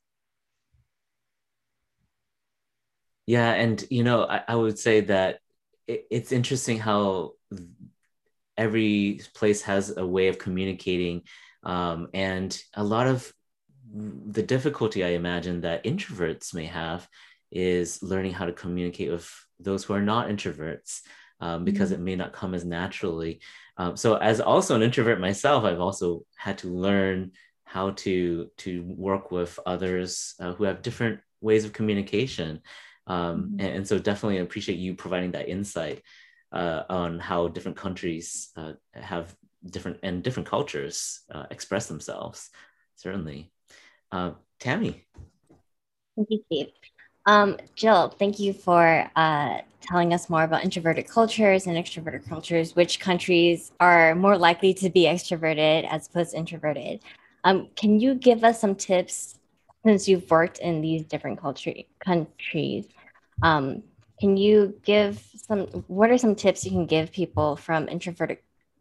Yeah, 3.26 3.54
and 3.54 3.86
you 3.90 4.04
know, 4.04 4.24
I, 4.24 4.44
I 4.48 4.56
would 4.56 4.80
say 4.80 5.02
that 5.02 5.40
it, 5.88 6.08
it's 6.12 6.32
interesting 6.32 6.80
how 6.80 7.34
every 8.58 9.22
place 9.34 9.62
has 9.64 9.96
a 9.96 10.06
way 10.06 10.28
of 10.28 10.38
communicating, 10.38 11.24
um, 11.64 12.10
and 12.14 12.62
a 12.74 12.84
lot 12.84 13.08
of 13.08 13.32
the 13.94 14.44
difficulty 14.44 15.04
I 15.04 15.10
imagine 15.10 15.62
that 15.62 15.86
introverts 15.86 16.54
may 16.54 16.66
have 16.66 17.08
is 17.52 18.02
learning 18.04 18.34
how 18.34 18.46
to 18.46 18.54
communicate 18.54 19.12
with 19.12 19.30
those 19.60 19.84
who 19.84 19.94
are 19.94 20.02
not 20.02 20.28
introverts 20.28 21.02
um, 21.40 21.64
because 21.64 21.92
mm-hmm. 21.92 22.02
it 22.02 22.06
may 22.06 22.16
not 22.16 22.34
come 22.34 22.54
as 22.54 22.66
naturally. 22.66 23.42
Um, 23.78 23.96
so, 23.96 24.16
as 24.16 24.40
also 24.40 24.76
an 24.76 24.84
introvert 24.84 25.20
myself, 25.20 25.64
I've 25.64 25.80
also 25.80 26.26
had 26.36 26.58
to 26.60 26.68
learn 26.68 27.32
how 27.64 27.92
to 27.92 28.50
to 28.58 28.84
work 28.84 29.32
with 29.32 29.60
others 29.66 30.34
uh, 30.40 30.54
who 30.54 30.64
have 30.64 30.82
different 30.82 31.20
ways 31.42 31.66
of 31.66 31.74
communication. 31.74 32.62
Um, 33.06 33.44
mm-hmm. 33.44 33.60
and, 33.60 33.76
and, 33.78 33.88
so, 33.88 34.00
definitely 34.00 34.40
appreciate 34.40 34.80
you 34.80 34.96
providing 34.96 35.32
that 35.32 35.50
insight 35.50 36.02
uh, 36.52 36.84
on 36.90 37.20
how 37.20 37.48
different 37.48 37.78
countries 37.78 38.50
uh, 38.56 38.74
have 38.94 39.36
different 39.66 40.00
and 40.04 40.24
different 40.24 40.50
cultures 40.50 41.22
uh, 41.32 41.46
express 41.52 41.88
themselves. 41.88 42.50
Certainly. 42.96 43.52
Uh, 44.12 44.32
Tammy. 44.60 45.06
Thank 46.16 46.30
you, 46.32 46.42
Steve. 46.48 46.68
Um, 47.28 47.58
Jill, 47.76 48.08
thank 48.18 48.40
you 48.40 48.54
for 48.54 49.12
uh, 49.18 49.60
telling 49.82 50.14
us 50.14 50.30
more 50.30 50.44
about 50.44 50.64
introverted 50.64 51.10
cultures 51.10 51.68
and 51.68 51.76
extroverted 51.76 52.28
cultures. 52.28 52.74
Which 52.74 53.02
countries 53.02 53.74
are 53.82 54.16
more 54.16 54.38
likely 54.38 54.74
to 54.76 54.90
be 54.90 55.04
extroverted 55.04 55.86
as 55.92 56.08
opposed 56.08 56.32
to 56.32 56.38
introverted? 56.38 57.02
Um, 57.44 57.68
can 57.76 58.00
you 58.00 58.16
give 58.16 58.46
us 58.46 58.62
some 58.62 58.76
tips 58.76 59.38
since 59.86 60.08
you've 60.08 60.32
worked 60.32 60.60
in 60.60 60.80
these 60.80 61.04
different 61.04 61.38
culture 61.38 61.74
countries? 62.00 62.88
Um, 63.44 63.84
can 64.22 64.38
you 64.38 64.80
give 64.84 65.22
some? 65.36 65.68
What 65.88 66.10
are 66.10 66.18
some 66.18 66.34
tips 66.34 66.64
you 66.64 66.72
can 66.72 66.86
give 66.86 67.12
people 67.12 67.58
from 67.58 67.90
introverted 67.90 68.38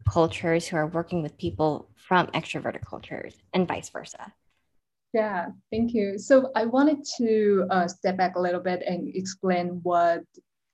cultures 0.09 0.65
who 0.65 0.77
are 0.77 0.87
working 0.87 1.21
with 1.21 1.37
people 1.37 1.89
from 1.95 2.27
extroverted 2.27 2.85
cultures, 2.85 3.35
and 3.53 3.67
vice 3.67 3.89
versa? 3.89 4.31
Yeah, 5.13 5.47
thank 5.71 5.93
you. 5.93 6.19
So 6.19 6.51
I 6.55 6.65
wanted 6.65 7.05
to 7.17 7.65
uh, 7.71 7.87
step 7.87 8.17
back 8.17 8.35
a 8.35 8.41
little 8.41 8.59
bit 8.59 8.83
and 8.85 9.15
explain 9.15 9.79
what 9.83 10.23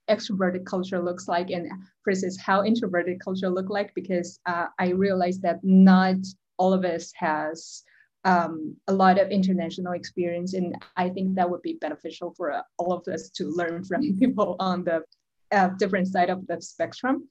extroverted 0.09 0.65
culture 0.65 1.01
looks 1.01 1.27
like 1.27 1.49
and 1.49 1.71
versus 2.03 2.37
how 2.39 2.63
introverted 2.63 3.23
culture 3.23 3.49
look 3.49 3.69
like 3.69 3.93
because 3.95 4.39
uh, 4.45 4.67
I 4.79 4.89
realized 4.89 5.41
that 5.43 5.59
not 5.63 6.17
all 6.57 6.73
of 6.73 6.83
us 6.83 7.11
has 7.15 7.83
um, 8.25 8.75
a 8.87 8.93
lot 8.93 9.19
of 9.19 9.29
international 9.29 9.93
experience 9.93 10.53
and 10.53 10.75
I 10.97 11.09
think 11.09 11.35
that 11.35 11.49
would 11.49 11.61
be 11.61 11.77
beneficial 11.79 12.33
for 12.35 12.51
uh, 12.51 12.61
all 12.77 12.93
of 12.93 13.07
us 13.07 13.29
to 13.31 13.45
learn 13.49 13.83
from 13.83 14.17
people 14.19 14.55
on 14.59 14.83
the 14.83 15.03
uh, 15.51 15.69
different 15.77 16.07
side 16.07 16.29
of 16.29 16.45
the 16.47 16.61
spectrum. 16.61 17.27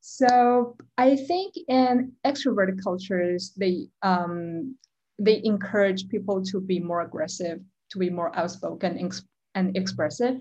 So 0.00 0.76
I 0.98 1.16
think 1.16 1.54
in 1.68 2.12
extroverted 2.24 2.82
cultures, 2.82 3.52
they 3.56 3.88
um, 4.02 4.76
they 5.18 5.40
encourage 5.44 6.08
people 6.08 6.42
to 6.44 6.60
be 6.60 6.78
more 6.80 7.00
aggressive, 7.02 7.60
to 7.90 7.98
be 7.98 8.10
more 8.10 8.36
outspoken 8.36 9.10
and 9.54 9.76
expressive. 9.76 10.40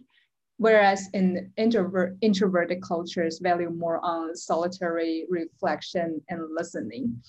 Whereas 0.58 1.10
in 1.14 1.52
introvert, 1.58 2.18
introverted 2.22 2.82
cultures 2.82 3.40
value 3.40 3.70
more 3.70 4.00
on 4.04 4.36
solitary 4.36 5.26
reflection 5.30 6.22
and 6.30 6.42
listening. 6.54 7.22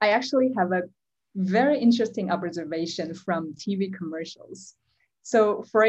I 0.00 0.10
actually 0.10 0.52
have 0.56 0.72
a 0.72 0.82
very 1.34 1.78
interesting 1.78 2.30
observation 2.30 3.14
from 3.14 3.54
TV 3.54 3.92
commercials. 3.92 4.74
So 5.22 5.62
for, 5.70 5.86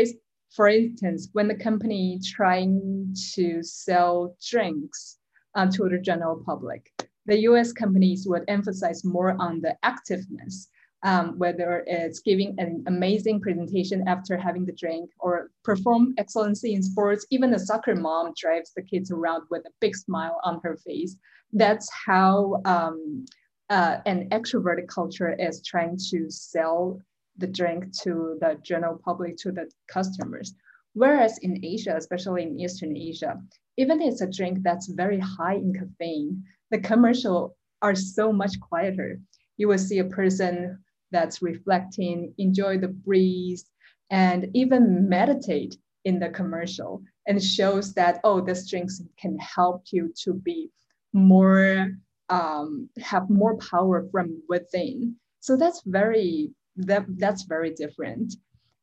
for 0.56 0.68
instance, 0.68 1.30
when 1.34 1.48
the 1.48 1.56
company 1.56 2.20
trying 2.24 3.16
to 3.36 3.62
sell 3.62 4.36
drinks 4.50 5.18
uh, 5.56 5.68
to 5.72 5.90
the 5.90 6.00
general 6.00 6.42
public, 6.44 6.92
the 7.26 7.42
US 7.42 7.72
companies 7.72 8.28
would 8.28 8.46
emphasize 8.48 9.04
more 9.06 9.36
on 9.40 9.62
the 9.62 9.78
activeness 9.86 10.68
um, 11.04 11.38
whether 11.38 11.84
it's 11.88 12.20
giving 12.20 12.56
an 12.58 12.84
amazing 12.88 13.40
presentation 13.40 14.08
after 14.08 14.38
having 14.38 14.66
the 14.66 14.74
drink 14.74 15.10
or 15.20 15.50
perform 15.64 16.14
excellency 16.18 16.74
in 16.74 16.84
sports. 16.84 17.26
Even 17.30 17.54
a 17.54 17.60
soccer 17.60 17.96
mom 17.96 18.34
drives 18.38 18.74
the 18.76 18.82
kids 18.82 19.12
around 19.12 19.44
with 19.50 19.66
a 19.66 19.72
big 19.80 19.96
smile 19.96 20.40
on 20.44 20.60
her 20.64 20.78
face. 20.78 21.16
That's 21.54 21.90
how 22.06 22.62
um, 22.66 23.26
uh, 23.70 23.98
an 24.06 24.30
extroverted 24.30 24.88
culture 24.88 25.34
is 25.34 25.64
trying 25.64 25.98
to 26.10 26.30
sell 26.30 27.02
the 27.38 27.48
drink 27.48 27.98
to 28.02 28.38
the 28.42 28.60
general 28.62 29.00
public, 29.04 29.38
to 29.38 29.52
the 29.52 29.70
customers. 29.88 30.54
Whereas 30.94 31.38
in 31.38 31.64
Asia, 31.64 31.96
especially 31.96 32.44
in 32.44 32.60
Eastern 32.60 32.98
Asia, 32.98 33.40
even 33.78 34.02
if 34.02 34.14
it's 34.14 34.22
a 34.22 34.28
drink 34.28 34.60
that's 34.64 34.88
very 34.88 35.20
high 35.20 35.56
in 35.56 35.74
caffeine, 35.74 36.44
the 36.72 36.80
commercial 36.80 37.56
are 37.82 37.96
so 37.96 38.34
much 38.34 38.60
quieter. 38.60 39.20
You 39.56 39.70
will 39.70 39.78
see 39.78 40.00
a 40.00 40.04
person 40.04 40.80
that's 41.12 41.42
reflecting, 41.42 42.34
enjoy 42.38 42.78
the 42.78 42.88
breeze, 42.88 43.66
and 44.10 44.48
even 44.54 45.08
meditate 45.08 45.76
in 46.06 46.20
the 46.20 46.30
commercial. 46.30 47.04
And 47.28 47.44
shows 47.44 47.94
that, 47.94 48.20
oh, 48.24 48.42
this 48.42 48.68
drinks 48.68 49.02
can 49.20 49.38
help 49.38 49.84
you 49.92 50.12
to 50.24 50.34
be 50.34 50.72
more, 51.14 51.92
um, 52.30 52.90
have 53.00 53.30
more 53.30 53.58
power 53.58 54.08
from 54.12 54.42
within. 54.50 55.16
So 55.40 55.56
that's 55.56 55.82
very, 55.86 56.52
that, 56.78 57.06
that's 57.18 57.44
very 57.44 57.72
different. 57.72 58.34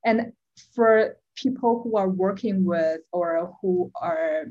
And 0.05 0.33
for 0.75 1.17
people 1.35 1.81
who 1.83 1.97
are 1.97 2.09
working 2.09 2.65
with 2.65 3.01
or 3.13 3.53
who 3.61 3.91
are 4.01 4.47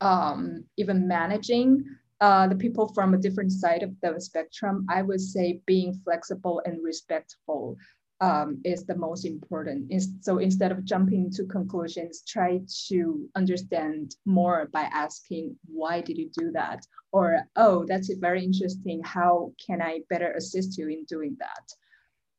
um, 0.00 0.64
even 0.76 1.08
managing 1.08 1.84
uh, 2.20 2.46
the 2.48 2.56
people 2.56 2.88
from 2.94 3.14
a 3.14 3.18
different 3.18 3.52
side 3.52 3.82
of 3.82 3.92
the 4.00 4.20
spectrum, 4.20 4.86
I 4.88 5.02
would 5.02 5.20
say 5.20 5.60
being 5.66 5.94
flexible 6.04 6.60
and 6.64 6.82
respectful 6.82 7.76
um, 8.20 8.60
is 8.64 8.84
the 8.84 8.96
most 8.96 9.24
important. 9.24 9.92
So 10.20 10.38
instead 10.38 10.72
of 10.72 10.84
jumping 10.84 11.30
to 11.32 11.44
conclusions, 11.44 12.22
try 12.26 12.60
to 12.88 13.28
understand 13.36 14.16
more 14.26 14.68
by 14.72 14.88
asking, 14.92 15.56
why 15.66 16.00
did 16.00 16.18
you 16.18 16.28
do 16.36 16.50
that? 16.52 16.84
Or, 17.12 17.44
oh, 17.54 17.84
that's 17.86 18.12
very 18.14 18.42
interesting. 18.44 19.00
How 19.04 19.52
can 19.64 19.80
I 19.80 20.00
better 20.10 20.32
assist 20.32 20.76
you 20.76 20.88
in 20.88 21.04
doing 21.04 21.36
that? 21.38 21.72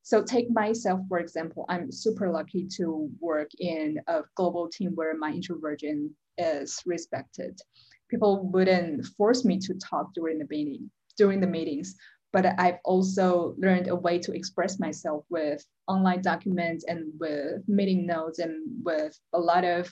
So 0.02 0.24
take 0.24 0.50
myself, 0.50 1.02
for 1.08 1.20
example, 1.20 1.66
I'm 1.70 1.92
super 1.92 2.30
lucky 2.30 2.68
to 2.78 3.10
work 3.20 3.52
in 3.60 4.00
a 4.08 4.24
global 4.36 4.68
team 4.68 4.92
where 4.96 5.16
my 5.16 5.32
introversion 5.32 6.14
is 6.38 6.82
respected. 6.86 7.62
People 8.10 8.48
wouldn't 8.50 9.06
force 9.18 9.46
me 9.46 9.60
to 9.60 9.74
talk 9.76 10.14
during 10.14 10.40
the 10.40 10.48
meeting, 10.50 10.90
during 11.18 11.40
the 11.40 11.48
meetings, 11.48 11.96
but 12.32 12.46
I've 12.60 12.80
also 12.84 13.56
learned 13.58 13.88
a 13.88 13.96
way 13.96 14.20
to 14.20 14.34
express 14.34 14.80
myself 14.80 15.26
with 15.30 15.66
online 15.88 16.22
documents 16.22 16.86
and 16.88 17.12
with 17.20 17.68
meeting 17.68 18.06
notes 18.06 18.40
and 18.40 18.84
with 18.84 19.18
a 19.34 19.40
lot 19.40 19.64
of 19.64 19.92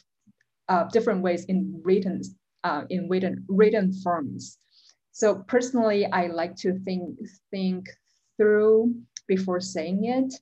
uh, 0.69 0.85
different 0.85 1.21
ways 1.21 1.45
in 1.45 1.81
written 1.83 2.21
uh, 2.63 2.83
in 2.89 3.07
written 3.09 3.45
written 3.47 3.93
forms. 4.03 4.57
So 5.11 5.43
personally, 5.47 6.05
I 6.05 6.27
like 6.27 6.55
to 6.57 6.77
think 6.79 7.17
think 7.51 7.87
through 8.37 8.93
before 9.27 9.59
saying 9.59 10.05
it, 10.05 10.33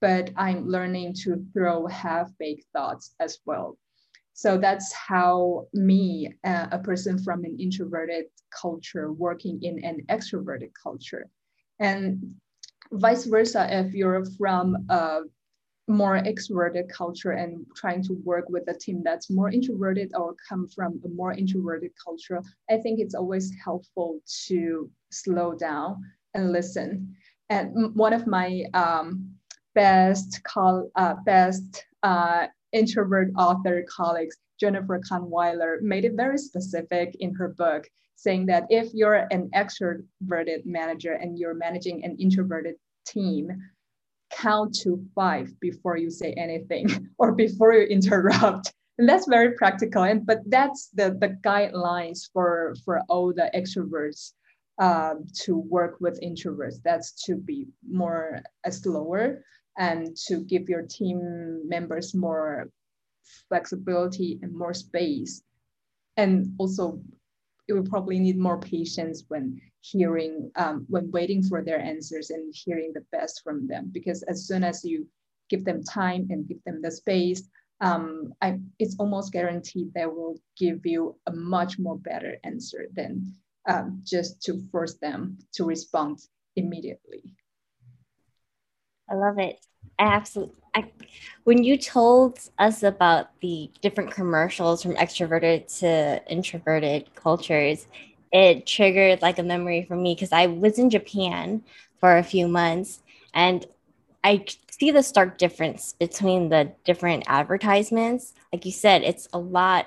but 0.00 0.30
I'm 0.36 0.68
learning 0.68 1.14
to 1.24 1.44
throw 1.52 1.86
half-baked 1.86 2.66
thoughts 2.72 3.14
as 3.20 3.38
well. 3.46 3.78
So 4.34 4.58
that's 4.58 4.92
how 4.92 5.66
me, 5.72 6.34
uh, 6.44 6.66
a 6.70 6.78
person 6.78 7.18
from 7.22 7.44
an 7.44 7.56
introverted 7.58 8.26
culture, 8.50 9.12
working 9.12 9.62
in 9.62 9.84
an 9.84 10.00
extroverted 10.10 10.70
culture, 10.80 11.28
and 11.78 12.34
vice 12.92 13.24
versa 13.24 13.66
if 13.70 13.94
you're 13.94 14.24
from 14.38 14.76
a 14.90 15.20
more 15.88 16.18
extroverted 16.20 16.88
culture 16.88 17.32
and 17.32 17.64
trying 17.74 18.02
to 18.02 18.14
work 18.24 18.48
with 18.48 18.64
a 18.68 18.74
team 18.74 19.02
that's 19.04 19.30
more 19.30 19.50
introverted 19.50 20.10
or 20.14 20.34
come 20.48 20.66
from 20.68 21.00
a 21.04 21.08
more 21.08 21.32
introverted 21.32 21.90
culture 22.02 22.40
i 22.70 22.76
think 22.76 23.00
it's 23.00 23.14
always 23.14 23.52
helpful 23.62 24.18
to 24.46 24.90
slow 25.10 25.54
down 25.54 26.02
and 26.34 26.52
listen. 26.52 27.16
And 27.48 27.94
one 27.94 28.12
of 28.12 28.26
my 28.26 28.64
um, 28.74 29.30
best 29.74 30.42
call, 30.44 30.90
uh, 30.96 31.14
best 31.24 31.84
uh, 32.02 32.48
introvert 32.74 33.28
author 33.38 33.84
colleagues 33.88 34.36
jennifer 34.60 35.00
kahnweiler 35.10 35.80
made 35.80 36.04
it 36.04 36.14
very 36.14 36.38
specific 36.38 37.16
in 37.20 37.34
her 37.34 37.48
book 37.48 37.86
saying 38.16 38.46
that 38.46 38.64
if 38.70 38.92
you're 38.94 39.26
an 39.30 39.50
extroverted 39.54 40.64
manager 40.64 41.12
and 41.12 41.38
you're 41.38 41.54
managing 41.54 42.04
an 42.04 42.16
introverted 42.18 42.76
team, 43.04 43.50
count 44.30 44.74
to 44.74 45.04
five 45.14 45.48
before 45.60 45.96
you 45.96 46.10
say 46.10 46.32
anything 46.32 46.86
or 47.18 47.32
before 47.32 47.72
you 47.74 47.86
interrupt. 47.86 48.72
And 48.98 49.08
that's 49.08 49.26
very 49.26 49.52
practical. 49.52 50.04
And 50.04 50.24
but 50.24 50.40
that's 50.46 50.88
the, 50.94 51.16
the 51.20 51.36
guidelines 51.44 52.30
for, 52.32 52.74
for 52.84 53.00
all 53.08 53.32
the 53.32 53.50
extroverts 53.54 54.32
um, 54.78 55.26
to 55.42 55.56
work 55.56 55.96
with 56.00 56.20
introverts. 56.20 56.76
That's 56.82 57.12
to 57.26 57.36
be 57.36 57.66
more 57.88 58.40
uh, 58.66 58.70
slower 58.70 59.44
and 59.78 60.16
to 60.28 60.40
give 60.44 60.68
your 60.68 60.82
team 60.82 61.68
members 61.68 62.14
more 62.14 62.70
flexibility 63.48 64.38
and 64.42 64.52
more 64.54 64.74
space. 64.74 65.42
And 66.16 66.54
also 66.58 67.00
it 67.66 67.72
will 67.72 67.86
probably 67.86 68.18
need 68.18 68.38
more 68.38 68.58
patience 68.58 69.24
when 69.28 69.60
hearing, 69.80 70.50
um, 70.56 70.84
when 70.88 71.10
waiting 71.10 71.42
for 71.42 71.62
their 71.62 71.80
answers 71.80 72.30
and 72.30 72.54
hearing 72.54 72.92
the 72.92 73.04
best 73.10 73.42
from 73.42 73.66
them. 73.66 73.90
Because 73.92 74.22
as 74.24 74.46
soon 74.46 74.62
as 74.62 74.84
you 74.84 75.06
give 75.48 75.64
them 75.64 75.82
time 75.82 76.26
and 76.30 76.46
give 76.46 76.62
them 76.64 76.80
the 76.82 76.90
space, 76.90 77.48
um, 77.80 78.32
I, 78.40 78.60
it's 78.78 78.96
almost 78.98 79.32
guaranteed 79.32 79.92
they 79.92 80.06
will 80.06 80.38
give 80.56 80.86
you 80.86 81.16
a 81.26 81.32
much 81.32 81.78
more 81.78 81.98
better 81.98 82.36
answer 82.44 82.86
than 82.94 83.34
um, 83.66 84.00
just 84.04 84.42
to 84.42 84.62
force 84.70 84.94
them 84.94 85.38
to 85.54 85.64
respond 85.64 86.18
immediately. 86.56 87.22
I 89.08 89.14
love 89.14 89.38
it. 89.38 89.64
I 89.98 90.04
absolutely. 90.14 90.56
I, 90.74 90.90
when 91.44 91.62
you 91.62 91.76
told 91.76 92.38
us 92.58 92.82
about 92.82 93.28
the 93.40 93.70
different 93.80 94.10
commercials 94.10 94.82
from 94.82 94.96
extroverted 94.96 95.78
to 95.80 96.20
introverted 96.28 97.14
cultures, 97.14 97.86
it 98.32 98.66
triggered 98.66 99.22
like 99.22 99.38
a 99.38 99.44
memory 99.44 99.84
for 99.86 99.94
me 99.94 100.14
because 100.14 100.32
I 100.32 100.46
was 100.46 100.78
in 100.78 100.90
Japan 100.90 101.62
for 102.00 102.16
a 102.16 102.24
few 102.24 102.48
months 102.48 103.02
and 103.34 103.64
I 104.24 104.44
see 104.70 104.90
the 104.90 105.02
stark 105.02 105.38
difference 105.38 105.92
between 105.92 106.48
the 106.48 106.72
different 106.84 107.24
advertisements. 107.28 108.32
Like 108.52 108.64
you 108.64 108.72
said, 108.72 109.02
it's 109.02 109.28
a 109.32 109.38
lot 109.38 109.86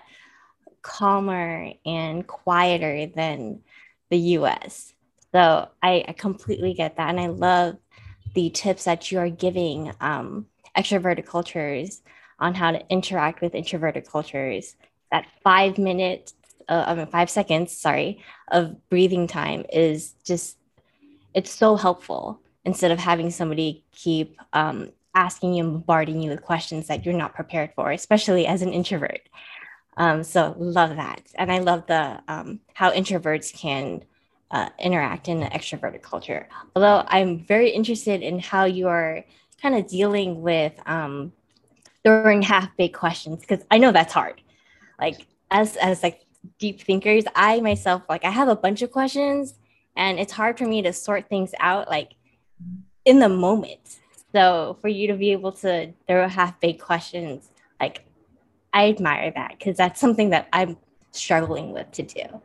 calmer 0.82 1.72
and 1.86 2.26
quieter 2.26 3.08
than 3.08 3.62
the 4.10 4.18
US. 4.18 4.94
So 5.34 5.70
I, 5.84 6.06
I 6.08 6.14
completely 6.14 6.74
get 6.74 6.98
that. 6.98 7.10
And 7.10 7.20
I 7.20 7.28
love 7.28 7.76
the 8.38 8.52
tips 8.52 8.84
that 8.84 9.12
you 9.12 9.18
are 9.18 9.32
giving 9.32 9.92
um, 10.00 10.46
extroverted 10.78 11.26
cultures 11.26 12.04
on 12.38 12.54
how 12.54 12.70
to 12.72 12.80
interact 12.88 13.42
with 13.42 13.56
introverted 13.56 14.08
cultures. 14.08 14.76
That 15.12 15.26
five 15.44 15.80
minutes, 15.80 16.36
uh, 16.70 16.84
I 16.86 16.94
mean, 16.94 17.08
five 17.08 17.32
seconds, 17.32 17.76
sorry, 17.76 18.24
of 18.50 18.88
breathing 18.90 19.26
time 19.26 19.66
is 19.74 20.14
just, 20.24 20.58
it's 21.34 21.50
so 21.52 21.76
helpful 21.76 22.40
instead 22.64 22.92
of 22.92 23.00
having 23.00 23.32
somebody 23.32 23.84
keep 23.92 24.40
um, 24.54 24.92
asking 25.16 25.56
you 25.56 25.64
and 25.64 25.74
bombarding 25.74 26.22
you 26.22 26.30
with 26.30 26.44
questions 26.44 26.86
that 26.88 27.04
you're 27.04 27.16
not 27.16 27.34
prepared 27.34 27.72
for, 27.74 27.90
especially 27.90 28.46
as 28.46 28.62
an 28.62 28.72
introvert. 28.72 29.22
Um, 29.98 30.24
so 30.24 30.54
love 30.60 30.96
that, 30.98 31.24
and 31.34 31.52
I 31.52 31.58
love 31.58 31.88
the 31.88 32.22
um, 32.28 32.60
how 32.76 32.92
introverts 32.92 33.52
can 33.52 34.04
uh, 34.52 34.70
interact 34.80 35.28
in 35.28 35.44
an 35.44 35.52
extroverted 35.52 36.02
culture. 36.02 36.48
Although 36.76 37.04
I'm 37.08 37.40
very 37.46 37.70
interested 37.70 38.22
in 38.22 38.40
how 38.40 38.66
you 38.66 38.88
are 38.88 39.24
kind 39.62 39.76
of 39.76 39.88
dealing 39.88 40.42
with 40.42 40.74
um, 40.86 41.34
throwing 42.04 42.42
half 42.42 42.76
baked 42.78 42.96
questions 42.96 43.42
because 43.42 43.66
I 43.70 43.78
know 43.78 43.92
that's 43.92 44.14
hard. 44.14 44.42
Like 45.00 45.28
as 45.52 45.76
as 45.78 46.04
like 46.04 46.22
deep 46.60 46.82
thinkers, 46.82 47.26
I 47.36 47.60
myself 47.62 48.04
like 48.10 48.24
I 48.24 48.30
have 48.30 48.48
a 48.48 48.56
bunch 48.56 48.82
of 48.82 48.92
questions 48.92 49.56
and 49.96 50.20
it's 50.20 50.32
hard 50.32 50.58
for 50.58 50.66
me 50.66 50.82
to 50.84 50.94
sort 50.94 51.28
things 51.28 51.52
out 51.60 51.90
like 51.90 52.14
in 53.06 53.20
the 53.20 53.30
moment. 53.30 54.00
So 54.34 54.78
for 54.82 54.88
you 54.88 55.08
to 55.08 55.14
be 55.16 55.32
able 55.32 55.52
to 55.54 55.92
throw 56.08 56.28
half 56.28 56.60
baked 56.60 56.82
questions, 56.82 57.50
like 57.80 58.06
I 58.74 58.90
admire 58.90 59.32
that 59.32 59.56
because 59.58 59.78
that's 59.78 60.00
something 60.00 60.30
that 60.30 60.48
I'm 60.54 60.78
struggling 61.12 61.72
with 61.72 61.92
to 61.94 62.04
do. 62.04 62.42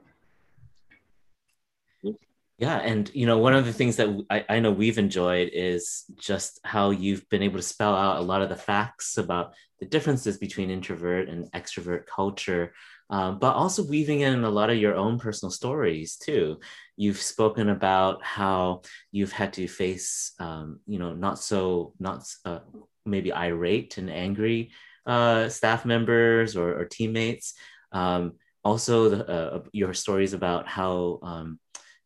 Yeah, 2.62 2.76
and 2.76 3.10
you 3.12 3.26
know, 3.26 3.38
one 3.38 3.54
of 3.54 3.66
the 3.66 3.72
things 3.72 3.96
that 3.96 4.24
I, 4.30 4.44
I 4.48 4.60
know 4.60 4.70
we've 4.70 4.96
enjoyed 4.96 5.50
is 5.52 6.04
just 6.14 6.60
how 6.62 6.90
you've 6.90 7.28
been 7.28 7.42
able 7.42 7.56
to 7.56 7.62
spell 7.74 7.92
out 7.92 8.18
a 8.18 8.20
lot 8.20 8.40
of 8.40 8.50
the 8.50 8.54
facts 8.54 9.18
about 9.18 9.54
the 9.80 9.86
differences 9.86 10.38
between 10.38 10.70
introvert 10.70 11.28
and 11.28 11.50
extrovert 11.50 12.06
culture, 12.06 12.72
um, 13.10 13.40
but 13.40 13.56
also 13.56 13.82
weaving 13.84 14.20
in 14.20 14.44
a 14.44 14.48
lot 14.48 14.70
of 14.70 14.78
your 14.78 14.94
own 14.94 15.18
personal 15.18 15.50
stories 15.50 16.14
too. 16.14 16.60
You've 16.96 17.20
spoken 17.20 17.68
about 17.68 18.22
how 18.22 18.82
you've 19.10 19.32
had 19.32 19.52
to 19.54 19.66
face, 19.66 20.30
um, 20.38 20.78
you 20.86 21.00
know, 21.00 21.14
not 21.14 21.40
so 21.40 21.94
not 21.98 22.22
uh, 22.44 22.60
maybe 23.04 23.32
irate 23.32 23.98
and 23.98 24.08
angry 24.08 24.70
uh, 25.04 25.48
staff 25.48 25.84
members 25.84 26.56
or, 26.56 26.78
or 26.78 26.84
teammates. 26.84 27.54
Um, 27.90 28.34
also, 28.62 29.08
the, 29.08 29.28
uh, 29.28 29.62
your 29.72 29.94
stories 29.94 30.32
about 30.32 30.68
how 30.68 31.18
um, 31.24 31.58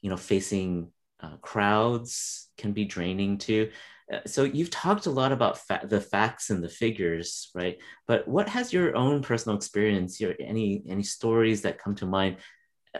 you 0.07 0.11
know 0.11 0.17
facing 0.17 0.93
uh, 1.19 1.37
crowds 1.39 2.49
can 2.57 2.71
be 2.71 2.85
draining 2.85 3.39
too. 3.39 3.71
Uh, 4.13 4.21
so 4.25 4.45
you've 4.45 4.71
talked 4.71 5.07
a 5.07 5.11
lot 5.11 5.33
about 5.33 5.59
fa- 5.59 5.85
the 5.85 6.01
facts 6.01 6.51
and 6.51 6.63
the 6.63 6.69
figures 6.69 7.51
right? 7.57 7.79
But 8.07 8.29
what 8.29 8.49
has 8.49 8.73
your 8.73 8.95
own 8.95 9.21
personal 9.21 9.57
experience 9.57 10.21
your 10.21 10.35
any 10.39 10.85
any 10.89 11.03
stories 11.03 11.63
that 11.63 11.79
come 11.83 11.97
to 11.97 12.07
mind? 12.07 12.37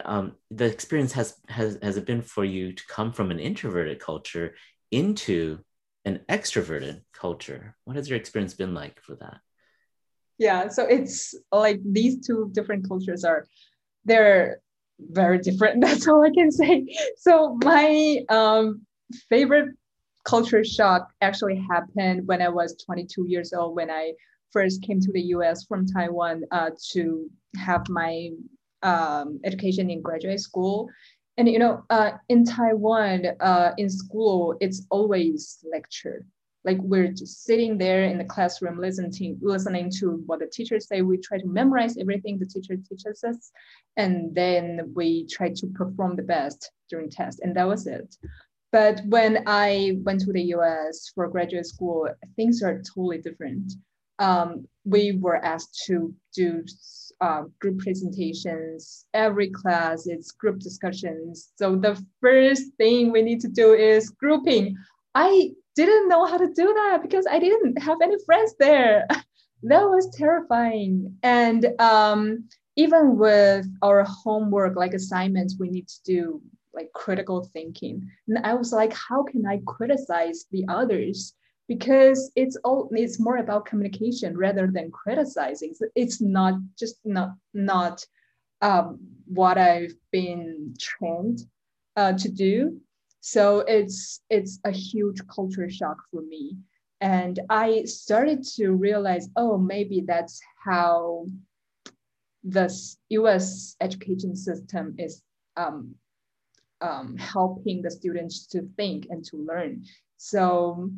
Um, 0.05 0.33
the 0.51 0.65
experience 0.65 1.13
has 1.13 1.37
has 1.49 1.79
has 1.81 1.97
it 1.97 2.07
been 2.07 2.23
for 2.23 2.45
you 2.45 2.73
to 2.73 2.83
come 2.89 3.13
from 3.13 3.31
an 3.31 3.39
introverted 3.39 4.01
culture 4.01 4.57
into 4.91 5.61
an 6.05 6.23
extroverted 6.29 7.03
culture? 7.13 7.77
What 7.85 7.95
has 7.95 8.11
your 8.11 8.19
experience 8.19 8.55
been 8.55 8.75
like 8.75 9.01
for 9.01 9.15
that? 9.15 9.39
Yeah 10.39 10.71
so 10.71 10.83
it's 10.87 11.37
like 11.53 11.79
these 11.85 12.27
two 12.27 12.51
different 12.53 12.89
cultures 12.89 13.23
are 13.23 13.47
they're 14.05 14.61
very 14.99 15.39
different. 15.39 15.81
That's 15.85 16.07
all 16.09 16.25
I 16.25 16.31
can 16.31 16.51
say. 16.51 16.87
So 17.19 17.59
my 17.63 18.25
um, 18.29 18.83
favorite 19.29 19.75
culture 20.25 20.65
shock 20.65 21.09
actually 21.21 21.65
happened 21.71 22.27
when 22.27 22.43
I 22.43 22.49
was 22.49 22.77
22 22.85 23.27
years 23.29 23.53
old 23.53 23.77
when 23.77 23.91
I 23.91 24.13
first 24.51 24.83
came 24.83 25.01
to 25.01 25.13
the 25.13 25.21
US 25.37 25.65
from 25.65 25.87
Taiwan 25.87 26.43
uh, 26.51 26.71
to 26.93 27.31
have 27.57 27.89
my 27.89 28.31
um, 28.83 29.41
education 29.45 29.91
in 29.91 30.03
graduate 30.03 30.41
school. 30.41 30.89
And 31.37 31.49
you 31.49 31.59
know, 31.59 31.85
uh, 31.91 32.13
in 32.29 32.45
Taiwan, 32.45 33.27
uh, 33.41 33.73
in 33.77 33.91
school, 33.91 34.57
it's 34.61 34.87
always 34.91 35.59
lecture, 35.71 36.25
like 36.67 36.79
we're 36.81 37.13
just 37.13 37.45
sitting 37.45 37.79
there 37.79 38.03
in 38.03 38.19
the 38.19 38.25
classroom 38.25 38.79
listening 38.79 39.39
listening 39.41 39.89
to 40.01 40.23
what 40.27 40.41
the 40.41 40.47
teachers 40.47 40.89
say. 40.89 41.01
We 41.01 41.17
try 41.17 41.39
to 41.39 41.47
memorize 41.47 41.97
everything 41.97 42.39
the 42.39 42.47
teacher 42.47 42.77
teaches 42.77 43.23
us 43.25 43.53
and 43.97 44.35
then 44.35 44.93
we 44.95 45.27
try 45.29 45.51
to 45.55 45.67
perform 45.69 46.17
the 46.17 46.25
best 46.25 46.73
during 46.91 47.09
test 47.09 47.41
and 47.41 47.57
that 47.57 47.69
was 47.69 47.87
it. 47.87 48.15
But 48.73 49.01
when 49.07 49.45
i 49.47 49.97
went 50.05 50.21
to 50.23 50.33
the 50.33 50.43
us 50.43 51.13
for 51.15 51.29
graduate 51.29 51.67
school 51.67 52.09
things 52.35 52.63
are 52.63 52.83
totally 52.83 53.19
different. 53.19 53.73
Um, 54.19 54.67
we 54.85 55.19
were 55.21 55.45
asked 55.45 55.85
to 55.87 56.13
do 56.35 56.65
uh, 57.21 57.43
group 57.61 57.79
presentations 57.81 59.05
every 59.15 59.51
class. 59.51 60.07
It's 60.07 60.33
group 60.33 60.59
discussions. 60.59 61.53
So 61.57 61.77
the 61.77 62.03
first 62.23 62.65
thing 62.79 63.13
we 63.13 63.23
need 63.23 63.41
to 63.41 63.49
do 63.49 63.75
is 63.75 64.11
grouping. 64.11 64.75
I 65.15 65.51
didn't 65.77 66.09
know 66.09 66.25
how 66.25 66.39
to 66.39 66.49
do 66.53 66.73
that 66.75 66.99
because 67.03 67.27
i 67.31 67.39
didn't 67.39 67.81
have 67.81 67.99
any 68.03 68.17
friends 68.25 68.55
there. 68.59 69.07
That 69.63 69.85
was 69.85 70.15
terrifying. 70.15 71.17
And 71.23 71.67
um, 71.81 72.45
even 72.77 73.17
with 73.17 73.67
our 73.83 74.05
homework 74.05 74.77
like 74.77 74.93
assignments 74.93 75.57
we 75.59 75.71
need 75.71 75.89
to 75.89 76.03
do 76.05 76.43
like 76.75 76.93
critical 76.93 77.49
thinking. 77.53 78.07
And 78.29 78.39
i 78.47 78.53
was 78.55 78.71
like 78.73 78.93
how 78.93 79.23
can 79.23 79.47
i 79.47 79.61
criticize 79.67 80.45
the 80.53 80.65
others? 80.69 81.35
Because 81.69 82.31
it's 82.37 82.57
all 82.65 82.91
it's 82.93 83.19
more 83.19 83.39
about 83.39 83.67
communication 83.67 84.37
rather 84.37 84.67
than 84.67 84.91
criticizing. 84.91 85.75
It's 85.95 86.21
not 86.21 86.55
just 86.79 86.97
not 87.05 87.31
not 87.55 88.05
um, 88.61 88.99
what 89.27 89.57
i've 89.59 89.95
been 90.13 90.75
trained 90.79 91.41
uh, 91.97 92.13
to 92.13 92.29
do 92.29 92.81
so 93.27 93.65
it's 93.67 94.21
it's 94.31 94.61
a 94.65 94.71
huge 94.71 95.21
culture 95.27 95.69
shock 95.69 95.97
for 96.13 96.23
me 96.23 96.57
and 97.01 97.41
i 97.51 97.83
started 97.83 98.41
to 98.45 98.71
realize 98.71 99.29
oh 99.35 99.59
maybe 99.59 100.05
that's 100.07 100.41
how 100.65 101.27
the 102.45 102.69
us 103.11 103.75
education 103.81 104.37
system 104.37 104.95
is 104.97 105.23
um, 105.57 105.93
um, 106.81 107.17
helping 107.17 107.83
the 107.83 107.91
students 107.91 108.47
to 108.47 108.63
think 108.77 109.09
and 109.11 109.25
to 109.25 109.37
learn 109.37 109.83
so 110.19 110.89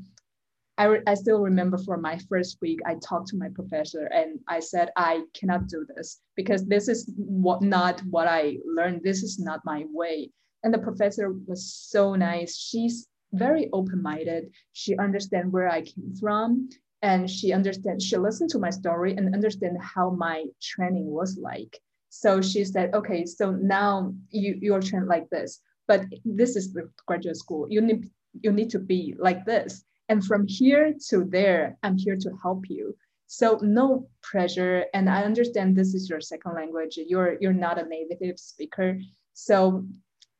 I, 0.76 0.98
I 1.06 1.14
still 1.14 1.40
remember 1.40 1.76
for 1.76 1.96
my 1.96 2.18
first 2.28 2.58
week, 2.60 2.78
I 2.86 2.94
talked 3.02 3.26
to 3.30 3.36
my 3.36 3.48
professor 3.48 4.04
and 4.14 4.38
I 4.46 4.60
said, 4.60 4.90
I 4.96 5.22
cannot 5.34 5.66
do 5.66 5.84
this 5.96 6.20
because 6.36 6.66
this 6.66 6.86
is 6.86 7.10
what 7.16 7.62
not 7.62 8.00
what 8.10 8.28
I 8.28 8.58
learned. 8.64 9.02
This 9.02 9.24
is 9.24 9.40
not 9.40 9.64
my 9.64 9.86
way. 9.90 10.30
And 10.62 10.72
the 10.72 10.78
professor 10.78 11.32
was 11.46 11.72
so 11.72 12.14
nice. 12.14 12.56
She's 12.56 13.08
very 13.32 13.68
open-minded. 13.72 14.50
She 14.72 14.96
understands 14.96 15.52
where 15.52 15.68
I 15.68 15.82
came 15.82 16.14
from 16.18 16.68
and 17.02 17.30
she 17.30 17.52
understands, 17.52 18.04
she 18.04 18.16
listened 18.16 18.50
to 18.50 18.58
my 18.58 18.70
story 18.70 19.16
and 19.16 19.34
understand 19.34 19.76
how 19.80 20.10
my 20.10 20.46
training 20.60 21.06
was 21.06 21.38
like. 21.38 21.78
So 22.08 22.40
she 22.40 22.64
said, 22.64 22.94
okay, 22.94 23.24
so 23.26 23.52
now 23.52 24.14
you, 24.30 24.58
you're 24.60 24.80
trained 24.80 25.06
like 25.06 25.28
this, 25.30 25.60
but 25.86 26.04
this 26.24 26.56
is 26.56 26.72
the 26.72 26.88
graduate 27.06 27.36
school. 27.36 27.66
You 27.70 27.82
need, 27.82 28.10
you 28.40 28.50
need 28.50 28.70
to 28.70 28.78
be 28.78 29.14
like 29.18 29.44
this 29.44 29.84
and 30.08 30.24
from 30.24 30.46
here 30.46 30.94
to 31.08 31.24
there, 31.24 31.76
I'm 31.82 31.96
here 31.96 32.16
to 32.16 32.30
help 32.42 32.64
you. 32.68 32.96
So 33.26 33.58
no 33.60 34.08
pressure. 34.22 34.86
And 34.94 35.08
I 35.10 35.24
understand 35.24 35.76
this 35.76 35.94
is 35.94 36.08
your 36.08 36.20
second 36.20 36.54
language. 36.54 36.96
You're 36.96 37.36
you're 37.40 37.52
not 37.52 37.78
a 37.78 37.86
native 37.86 38.38
speaker. 38.38 38.98
So 39.34 39.84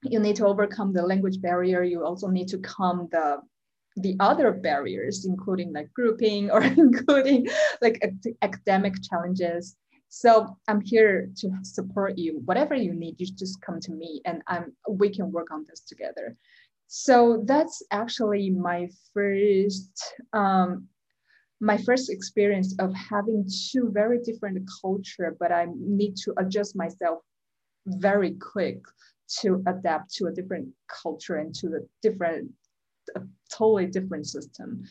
you 0.02 0.20
need 0.20 0.36
to 0.36 0.46
overcome 0.46 0.92
the 0.92 1.02
language 1.02 1.40
barrier. 1.40 1.82
You 1.82 2.04
also 2.04 2.28
need 2.28 2.48
to 2.48 2.58
come 2.58 3.08
the 3.10 3.38
the 3.96 4.16
other 4.20 4.52
barriers, 4.52 5.26
including 5.26 5.72
like 5.72 5.92
grouping 5.92 6.50
or 6.50 6.62
including 6.84 7.48
like 7.82 8.00
academic 8.42 8.94
challenges. 9.02 9.76
So 10.10 10.56
I'm 10.68 10.80
here 10.80 11.30
to 11.38 11.50
support 11.62 12.16
you. 12.16 12.40
Whatever 12.44 12.74
you 12.74 12.94
need, 12.94 13.16
you 13.18 13.26
just 13.26 13.60
come 13.60 13.80
to 13.80 13.92
me, 13.92 14.22
and 14.24 14.42
I'm 14.46 14.72
we 14.88 15.10
can 15.10 15.32
work 15.32 15.50
on 15.50 15.64
this 15.68 15.80
together 15.80 16.36
so 16.88 17.42
that's 17.44 17.82
actually 17.90 18.50
my 18.50 18.88
first 19.14 20.14
um, 20.32 20.88
my 21.60 21.76
first 21.76 22.08
experience 22.10 22.74
of 22.78 22.94
having 22.94 23.46
two 23.70 23.90
very 23.92 24.18
different 24.22 24.66
culture 24.80 25.36
but 25.38 25.52
i 25.52 25.66
need 25.76 26.16
to 26.16 26.32
adjust 26.38 26.74
myself 26.76 27.18
very 27.86 28.32
quick 28.32 28.80
to 29.40 29.62
adapt 29.66 30.14
to 30.14 30.26
a 30.26 30.32
different 30.32 30.68
culture 31.02 31.36
and 31.36 31.54
to 31.56 31.66
a 31.68 31.80
different 32.02 32.50
a 33.16 33.22
totally 33.50 33.86
different 33.86 34.26
system. 34.26 34.82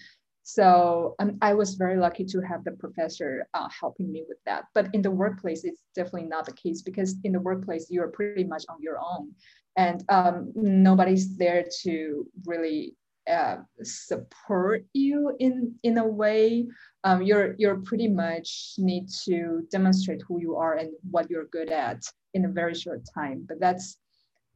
So 0.44 1.16
um, 1.20 1.38
i 1.42 1.54
was 1.54 1.76
very 1.76 1.98
lucky 1.98 2.24
to 2.24 2.40
have 2.40 2.64
the 2.64 2.72
professor 2.72 3.46
uh, 3.54 3.68
helping 3.82 4.12
me 4.12 4.24
with 4.28 4.38
that. 4.46 4.64
But 4.74 4.88
in 4.94 5.02
the 5.02 5.12
workplace 5.12 5.66
it's 5.66 5.84
definitely 5.94 6.30
not 6.30 6.46
the 6.46 6.54
case 6.54 6.82
because 6.82 7.16
in 7.24 7.34
the 7.34 7.40
workplace 7.40 7.88
you're 7.90 8.08
pretty 8.08 8.46
much 8.46 8.64
on 8.70 8.78
your 8.80 8.98
own. 9.00 9.34
And 9.76 10.04
um, 10.10 10.52
nobody's 10.56 11.38
there 11.38 11.66
to 11.84 12.26
really 12.46 12.96
uh, 13.30 13.58
support 13.84 14.86
you 14.94 15.36
in 15.40 15.76
in 15.84 15.98
a 15.98 16.08
way. 16.08 16.66
Um, 17.04 17.22
you're 17.22 17.56
you're 17.58 17.82
pretty 17.82 18.08
much 18.08 18.76
need 18.78 19.10
to 19.26 19.68
demonstrate 19.70 20.22
who 20.28 20.40
you 20.40 20.56
are 20.56 20.76
and 20.76 20.92
what 21.12 21.30
you're 21.30 21.46
good 21.46 21.72
at 21.72 22.04
in 22.34 22.46
a 22.46 22.50
very 22.50 22.74
short 22.74 23.02
time. 23.14 23.46
But 23.48 23.60
that's 23.60 23.98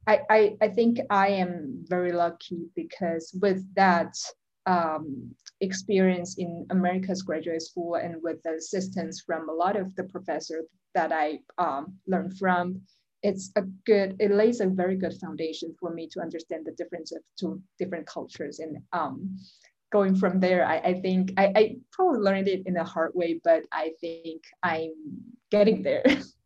I, 0.07 0.19
I, 0.29 0.57
I 0.61 0.67
think 0.67 0.99
I 1.09 1.27
am 1.29 1.85
very 1.87 2.11
lucky 2.11 2.67
because 2.75 3.35
with 3.39 3.63
that 3.75 4.15
um, 4.65 5.33
experience 5.59 6.37
in 6.37 6.65
America's 6.69 7.21
graduate 7.21 7.61
school 7.61 7.95
and 7.95 8.15
with 8.21 8.41
the 8.43 8.53
assistance 8.53 9.21
from 9.25 9.49
a 9.49 9.53
lot 9.53 9.75
of 9.75 9.95
the 9.95 10.03
professors 10.05 10.65
that 10.93 11.11
I 11.11 11.39
um, 11.57 11.93
learned 12.07 12.37
from, 12.37 12.81
it's 13.23 13.51
a 13.55 13.61
good 13.85 14.15
it 14.19 14.31
lays 14.31 14.61
a 14.61 14.67
very 14.67 14.95
good 14.95 15.13
foundation 15.21 15.75
for 15.79 15.93
me 15.93 16.07
to 16.07 16.19
understand 16.19 16.65
the 16.65 16.71
difference 16.71 17.11
of 17.11 17.21
two 17.39 17.61
different 17.77 18.07
cultures 18.07 18.59
and 18.59 18.77
um, 18.93 19.37
going 19.91 20.15
from 20.15 20.39
there 20.39 20.65
I, 20.65 20.77
I 20.77 20.93
think 21.01 21.33
I, 21.37 21.53
I 21.55 21.75
probably 21.91 22.19
learned 22.19 22.47
it 22.47 22.63
in 22.65 22.77
a 22.77 22.83
hard 22.83 23.11
way 23.13 23.39
but 23.43 23.63
I 23.71 23.91
think 24.01 24.41
I'm 24.63 24.93
getting 25.51 25.83
there. 25.83 26.03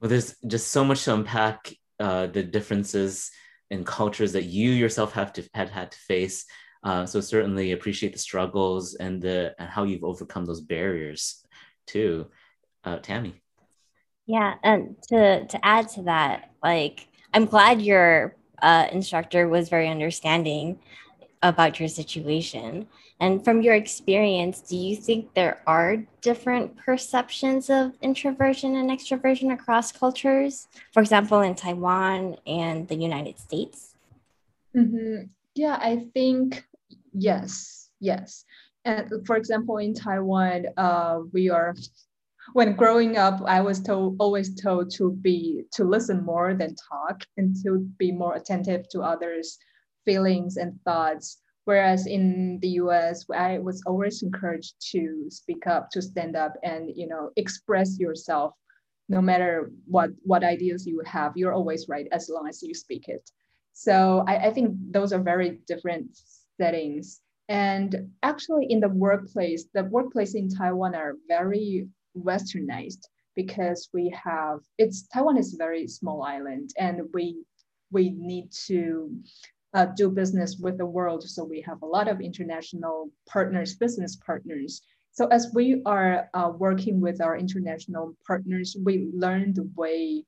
Well, 0.00 0.08
there's 0.08 0.34
just 0.46 0.68
so 0.68 0.84
much 0.84 1.04
to 1.04 1.14
unpack 1.14 1.74
uh, 1.98 2.26
the 2.26 2.42
differences 2.42 3.30
in 3.70 3.84
cultures 3.84 4.32
that 4.32 4.44
you 4.44 4.70
yourself 4.70 5.12
have 5.12 5.32
to 5.34 5.48
had 5.54 5.68
had 5.68 5.92
to 5.92 5.98
face. 5.98 6.46
Uh, 6.82 7.04
so 7.04 7.20
certainly 7.20 7.72
appreciate 7.72 8.12
the 8.12 8.18
struggles 8.18 8.94
and 8.94 9.20
the 9.20 9.54
and 9.58 9.68
how 9.68 9.84
you've 9.84 10.04
overcome 10.04 10.46
those 10.46 10.62
barriers 10.62 11.44
too. 11.86 12.26
Uh, 12.84 12.96
Tammy. 12.98 13.42
Yeah, 14.26 14.54
and 14.62 14.96
to 15.08 15.46
to 15.46 15.64
add 15.64 15.88
to 15.90 16.02
that, 16.04 16.50
like 16.62 17.08
I'm 17.34 17.44
glad 17.44 17.82
your 17.82 18.36
uh, 18.62 18.86
instructor 18.90 19.48
was 19.48 19.68
very 19.68 19.88
understanding 19.88 20.78
about 21.42 21.78
your 21.78 21.88
situation. 21.88 22.86
And 23.20 23.44
from 23.44 23.60
your 23.60 23.74
experience, 23.74 24.62
do 24.62 24.76
you 24.76 24.96
think 24.96 25.34
there 25.34 25.60
are 25.66 25.98
different 26.22 26.76
perceptions 26.76 27.68
of 27.68 27.92
introversion 28.00 28.76
and 28.76 28.90
extroversion 28.90 29.52
across 29.52 29.92
cultures? 29.92 30.68
For 30.92 31.00
example, 31.00 31.42
in 31.42 31.54
Taiwan 31.54 32.36
and 32.46 32.88
the 32.88 32.96
United 32.96 33.38
States? 33.38 33.94
Mm-hmm. 34.74 35.24
Yeah, 35.54 35.78
I 35.80 36.06
think 36.14 36.64
yes, 37.12 37.90
yes. 38.00 38.44
And 38.86 39.10
for 39.26 39.36
example, 39.36 39.76
in 39.76 39.92
Taiwan, 39.92 40.66
uh, 40.78 41.20
we 41.32 41.50
are 41.50 41.74
when 42.52 42.74
growing 42.74 43.16
up, 43.16 43.42
I 43.46 43.60
was 43.60 43.80
told 43.80 44.16
always 44.18 44.54
told 44.60 44.90
to 44.92 45.12
be 45.12 45.64
to 45.72 45.84
listen 45.84 46.24
more 46.24 46.54
than 46.54 46.74
talk 46.74 47.24
and 47.36 47.54
to 47.62 47.80
be 47.98 48.10
more 48.10 48.34
attentive 48.34 48.88
to 48.90 49.02
others' 49.02 49.58
feelings 50.04 50.56
and 50.56 50.80
thoughts. 50.84 51.42
Whereas 51.70 52.08
in 52.08 52.58
the 52.62 52.70
US, 52.82 53.24
I 53.32 53.58
was 53.58 53.80
always 53.86 54.24
encouraged 54.24 54.74
to 54.90 55.26
speak 55.30 55.68
up, 55.68 55.88
to 55.92 56.02
stand 56.02 56.34
up, 56.34 56.54
and 56.64 56.90
you 57.00 57.06
know 57.06 57.30
express 57.36 57.96
yourself. 57.96 58.54
No 59.08 59.20
matter 59.22 59.70
what 59.86 60.10
what 60.30 60.42
ideas 60.42 60.84
you 60.84 61.00
have, 61.06 61.36
you're 61.36 61.52
always 61.52 61.86
right 61.88 62.08
as 62.10 62.28
long 62.28 62.48
as 62.48 62.60
you 62.60 62.74
speak 62.74 63.04
it. 63.06 63.24
So 63.72 64.24
I, 64.26 64.48
I 64.48 64.50
think 64.50 64.74
those 64.90 65.12
are 65.12 65.22
very 65.32 65.60
different 65.68 66.06
settings. 66.60 67.20
And 67.48 67.90
actually, 68.24 68.66
in 68.68 68.80
the 68.80 68.94
workplace, 69.06 69.66
the 69.72 69.84
workplace 69.84 70.34
in 70.34 70.48
Taiwan 70.48 70.96
are 70.96 71.14
very 71.28 71.86
westernized 72.16 73.04
because 73.36 73.88
we 73.94 74.12
have 74.24 74.58
it's 74.76 75.06
Taiwan 75.06 75.38
is 75.38 75.54
a 75.54 75.62
very 75.66 75.86
small 75.86 76.24
island 76.24 76.70
and 76.76 76.96
we 77.14 77.44
we 77.92 78.10
need 78.10 78.50
to 78.66 78.82
uh, 79.74 79.86
do 79.86 80.10
business 80.10 80.56
with 80.58 80.78
the 80.78 80.86
world. 80.86 81.28
So 81.28 81.44
we 81.44 81.60
have 81.62 81.82
a 81.82 81.86
lot 81.86 82.08
of 82.08 82.20
international 82.20 83.10
partners, 83.28 83.74
business 83.76 84.16
partners. 84.16 84.82
So 85.12 85.26
as 85.28 85.50
we 85.54 85.82
are 85.86 86.28
uh, 86.34 86.52
working 86.56 87.00
with 87.00 87.20
our 87.20 87.36
international 87.36 88.16
partners, 88.26 88.76
we 88.84 89.10
learn 89.12 89.54
the 89.54 89.68
way 89.76 90.24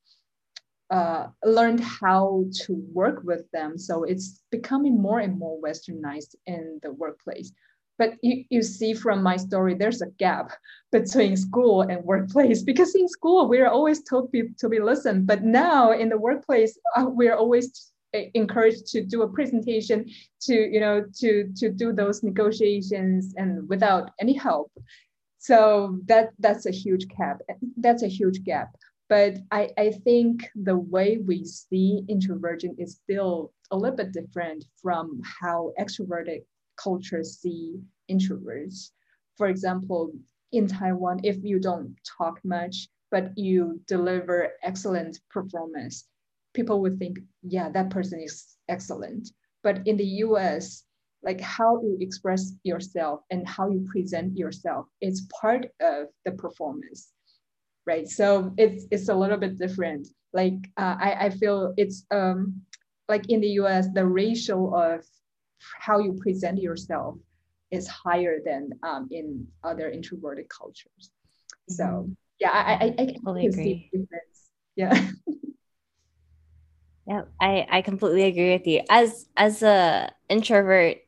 uh, 0.90 1.28
learned 1.42 1.80
how 1.80 2.44
to 2.52 2.74
work 2.92 3.22
with 3.24 3.50
them. 3.52 3.78
So 3.78 4.04
it's 4.04 4.42
becoming 4.50 5.00
more 5.00 5.20
and 5.20 5.38
more 5.38 5.58
westernized 5.58 6.34
in 6.46 6.80
the 6.82 6.92
workplace. 6.92 7.50
But 7.98 8.14
you, 8.22 8.44
you 8.50 8.62
see 8.62 8.92
from 8.92 9.22
my 9.22 9.36
story, 9.36 9.74
there's 9.74 10.02
a 10.02 10.10
gap 10.18 10.52
between 10.92 11.36
school 11.36 11.82
and 11.82 12.04
workplace 12.04 12.62
because 12.62 12.94
in 12.94 13.08
school, 13.08 13.48
we're 13.48 13.68
always 13.68 14.02
told 14.02 14.34
to 14.58 14.68
be 14.68 14.80
listened. 14.80 15.26
But 15.26 15.44
now 15.44 15.92
in 15.92 16.10
the 16.10 16.18
workplace, 16.18 16.78
uh, 16.96 17.06
we're 17.08 17.36
always 17.36 17.91
encouraged 18.12 18.86
to 18.86 19.02
do 19.02 19.22
a 19.22 19.28
presentation 19.28 20.08
to 20.42 20.54
you 20.54 20.80
know 20.80 21.04
to 21.20 21.50
to 21.56 21.70
do 21.70 21.92
those 21.92 22.22
negotiations 22.22 23.34
and 23.36 23.68
without 23.68 24.10
any 24.20 24.34
help. 24.34 24.70
So 25.38 25.98
that 26.06 26.30
that's 26.38 26.66
a 26.66 26.70
huge 26.70 27.08
gap 27.08 27.40
that's 27.76 28.02
a 28.02 28.08
huge 28.08 28.44
gap. 28.44 28.76
But 29.08 29.38
I, 29.50 29.68
I 29.76 29.90
think 29.90 30.48
the 30.54 30.76
way 30.76 31.18
we 31.18 31.44
see 31.44 32.02
introversion 32.08 32.74
is 32.78 32.98
still 33.02 33.52
a 33.70 33.76
little 33.76 33.96
bit 33.96 34.12
different 34.12 34.64
from 34.80 35.20
how 35.40 35.72
extroverted 35.78 36.44
cultures 36.76 37.38
see 37.40 37.78
introverts. 38.10 38.90
For 39.36 39.48
example 39.48 40.12
in 40.52 40.66
taiwan 40.66 41.20
if 41.24 41.42
you 41.42 41.58
don't 41.58 41.96
talk 42.18 42.38
much 42.44 42.88
but 43.10 43.36
you 43.36 43.80
deliver 43.86 44.52
excellent 44.62 45.18
performance 45.30 46.06
people 46.54 46.80
would 46.82 46.98
think, 46.98 47.18
yeah, 47.42 47.68
that 47.70 47.90
person 47.90 48.20
is 48.20 48.56
excellent. 48.68 49.28
But 49.62 49.86
in 49.86 49.96
the 49.96 50.06
US, 50.26 50.84
like 51.22 51.40
how 51.40 51.80
you 51.82 51.96
express 52.00 52.52
yourself 52.64 53.20
and 53.30 53.46
how 53.48 53.70
you 53.70 53.86
present 53.90 54.36
yourself 54.36 54.86
is 55.00 55.28
part 55.40 55.66
of 55.80 56.06
the 56.24 56.32
performance, 56.32 57.10
right? 57.86 58.08
So 58.08 58.52
it's 58.58 58.86
it's 58.90 59.08
a 59.08 59.14
little 59.14 59.38
bit 59.38 59.58
different. 59.58 60.08
Like 60.32 60.58
uh, 60.76 60.96
I 60.98 61.26
I 61.26 61.30
feel 61.30 61.74
it's 61.76 62.04
um 62.10 62.62
like 63.08 63.30
in 63.30 63.40
the 63.40 63.50
US 63.62 63.86
the 63.94 64.06
ratio 64.06 64.74
of 64.74 65.04
how 65.78 66.00
you 66.00 66.14
present 66.14 66.58
yourself 66.60 67.16
is 67.70 67.86
higher 67.86 68.38
than 68.44 68.70
um, 68.82 69.08
in 69.10 69.46
other 69.62 69.90
introverted 69.90 70.48
cultures. 70.48 71.10
So 71.68 71.84
mm-hmm. 71.84 72.12
yeah, 72.40 72.50
I 72.50 72.72
I, 72.72 72.94
I, 72.98 73.30
I 73.30 73.42
agree. 73.42 73.90
Yeah. 74.74 75.10
Yeah, 77.06 77.22
I, 77.40 77.66
I 77.70 77.82
completely 77.82 78.22
agree 78.24 78.52
with 78.52 78.66
you. 78.66 78.82
As 78.88 79.26
as 79.36 79.62
a 79.62 80.12
introvert 80.28 80.98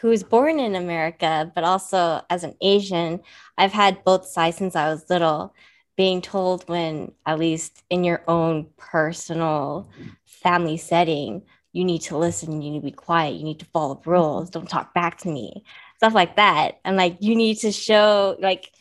who 0.00 0.08
was 0.08 0.22
born 0.22 0.58
in 0.60 0.74
America, 0.74 1.50
but 1.54 1.64
also 1.64 2.22
as 2.30 2.44
an 2.44 2.54
Asian, 2.60 3.20
I've 3.58 3.72
had 3.72 4.04
both 4.04 4.26
sides 4.26 4.56
since 4.56 4.76
I 4.76 4.88
was 4.88 5.10
little. 5.10 5.54
Being 5.96 6.22
told 6.22 6.66
when, 6.68 7.12
at 7.26 7.38
least 7.38 7.82
in 7.90 8.02
your 8.02 8.22
own 8.26 8.66
personal 8.78 9.90
family 10.24 10.78
setting, 10.78 11.42
you 11.72 11.84
need 11.84 12.00
to 12.02 12.16
listen, 12.16 12.62
you 12.62 12.70
need 12.70 12.80
to 12.80 12.86
be 12.86 12.90
quiet, 12.92 13.34
you 13.36 13.44
need 13.44 13.58
to 13.60 13.66
follow 13.66 14.00
the 14.02 14.10
rules, 14.10 14.48
don't 14.50 14.68
talk 14.68 14.94
back 14.94 15.18
to 15.18 15.28
me, 15.28 15.64
stuff 15.96 16.14
like 16.14 16.36
that. 16.36 16.80
And 16.84 16.96
like 16.96 17.18
you 17.20 17.36
need 17.36 17.56
to 17.58 17.72
show 17.72 18.36
like 18.40 18.72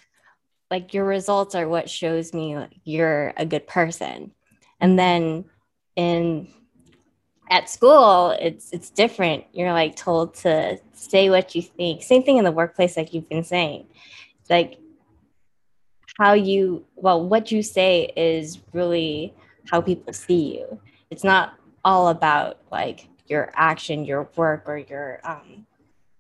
like 0.70 0.94
your 0.94 1.06
results 1.06 1.54
are 1.56 1.68
what 1.68 1.90
shows 1.90 2.34
me 2.34 2.56
like, 2.58 2.74
you're 2.86 3.34
a 3.38 3.46
good 3.46 3.68
person. 3.68 4.32
And 4.80 4.98
then 4.98 5.46
in 5.96 6.48
at 7.52 7.70
school 7.70 8.32
it's 8.40 8.72
it's 8.72 8.90
different. 8.90 9.44
You're 9.52 9.74
like 9.74 9.96
told 9.96 10.34
to 10.36 10.80
say 10.94 11.30
what 11.30 11.54
you 11.54 11.62
think. 11.62 12.02
Same 12.02 12.24
thing 12.24 12.38
in 12.38 12.46
the 12.46 12.52
workplace 12.52 12.98
like 12.98 13.14
you've 13.14 13.30
been 13.30 13.44
saying. 13.44 13.88
It's 14.40 14.50
like 14.50 14.80
how 16.18 16.34
you 16.34 16.86
well 16.96 17.24
what 17.28 17.52
you 17.52 17.62
say 17.62 18.12
is 18.16 18.60
really 18.74 19.34
how 19.70 19.82
people 19.82 20.14
see 20.14 20.58
you. 20.58 20.80
It's 21.10 21.24
not 21.24 21.56
all 21.84 22.08
about 22.08 22.60
like 22.72 23.08
your 23.28 23.52
action 23.56 24.06
your 24.06 24.30
work 24.36 24.64
or 24.66 24.78
your 24.78 25.20
um 25.26 25.66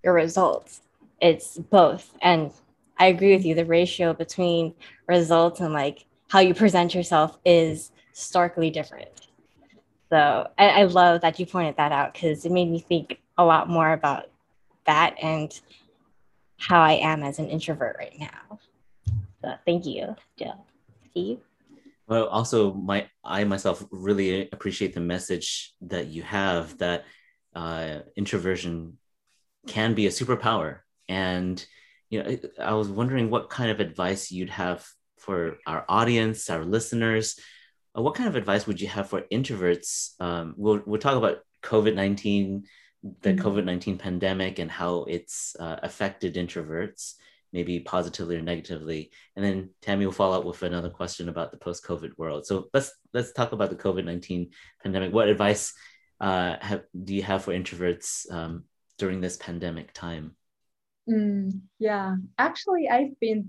your 0.03 0.13
results. 0.13 0.81
It's 1.21 1.57
both. 1.57 2.13
And 2.21 2.51
i 2.99 3.07
agree 3.07 3.33
with 3.33 3.45
you 3.45 3.55
the 3.55 3.65
ratio 3.65 4.13
between 4.13 4.73
results 5.07 5.61
and 5.61 5.73
like 5.73 6.05
how 6.27 6.39
you 6.39 6.53
present 6.53 6.93
yourself 6.93 7.39
is 7.45 7.91
starkly 8.11 8.69
different 8.69 9.30
so 10.11 10.49
I, 10.57 10.67
I 10.67 10.83
love 10.83 11.21
that 11.21 11.39
you 11.39 11.45
pointed 11.45 11.77
that 11.77 11.91
out 11.91 12.13
because 12.13 12.45
it 12.45 12.51
made 12.51 12.69
me 12.69 12.79
think 12.79 13.19
a 13.37 13.45
lot 13.45 13.69
more 13.69 13.93
about 13.93 14.25
that 14.85 15.15
and 15.21 15.57
how 16.57 16.81
I 16.81 16.93
am 16.93 17.23
as 17.23 17.39
an 17.39 17.47
introvert 17.47 17.95
right 17.97 18.19
now. 18.19 18.59
So 19.41 19.53
thank 19.65 19.85
you, 19.85 20.15
Jill. 20.37 20.65
Steve? 21.11 21.39
Well, 22.07 22.27
also, 22.27 22.73
my 22.73 23.07
I 23.23 23.45
myself 23.45 23.85
really 23.89 24.49
appreciate 24.51 24.93
the 24.93 24.99
message 24.99 25.73
that 25.81 26.07
you 26.07 26.23
have 26.23 26.77
that 26.79 27.05
uh, 27.55 27.99
introversion 28.17 28.97
can 29.67 29.93
be 29.93 30.07
a 30.07 30.09
superpower. 30.09 30.79
And 31.07 31.65
you 32.09 32.21
know, 32.21 32.37
I 32.59 32.73
was 32.73 32.89
wondering 32.89 33.29
what 33.29 33.49
kind 33.49 33.71
of 33.71 33.79
advice 33.79 34.29
you'd 34.29 34.49
have 34.49 34.85
for 35.19 35.57
our 35.65 35.85
audience, 35.87 36.49
our 36.49 36.65
listeners, 36.65 37.39
uh, 37.97 38.01
what 38.01 38.15
kind 38.15 38.29
of 38.29 38.35
advice 38.35 38.67
would 38.67 38.79
you 38.79 38.87
have 38.87 39.09
for 39.09 39.21
introverts? 39.31 40.11
Um, 40.19 40.53
we'll, 40.57 40.81
we'll 40.85 40.99
talk 40.99 41.17
about 41.17 41.39
COVID 41.63 41.95
19, 41.95 42.63
the 43.21 43.29
mm-hmm. 43.29 43.47
COVID 43.47 43.65
19 43.65 43.97
pandemic, 43.97 44.59
and 44.59 44.71
how 44.71 45.03
it's 45.03 45.55
uh, 45.59 45.77
affected 45.83 46.35
introverts, 46.35 47.15
maybe 47.51 47.79
positively 47.79 48.37
or 48.37 48.41
negatively. 48.41 49.11
And 49.35 49.43
then 49.43 49.69
Tammy 49.81 50.05
will 50.05 50.13
follow 50.13 50.39
up 50.39 50.45
with 50.45 50.63
another 50.63 50.89
question 50.89 51.29
about 51.29 51.51
the 51.51 51.57
post 51.57 51.85
COVID 51.85 52.17
world. 52.17 52.45
So 52.45 52.69
let's, 52.73 52.91
let's 53.13 53.33
talk 53.33 53.51
about 53.51 53.69
the 53.69 53.75
COVID 53.75 54.05
19 54.05 54.51
pandemic. 54.81 55.13
What 55.13 55.29
advice 55.29 55.73
uh, 56.19 56.55
have, 56.61 56.83
do 57.03 57.13
you 57.13 57.23
have 57.23 57.43
for 57.43 57.53
introverts 57.53 58.31
um, 58.31 58.63
during 58.97 59.21
this 59.21 59.37
pandemic 59.37 59.91
time? 59.93 60.35
Mm, 61.09 61.61
yeah, 61.79 62.15
actually, 62.37 62.87
I've 62.89 63.19
been 63.19 63.45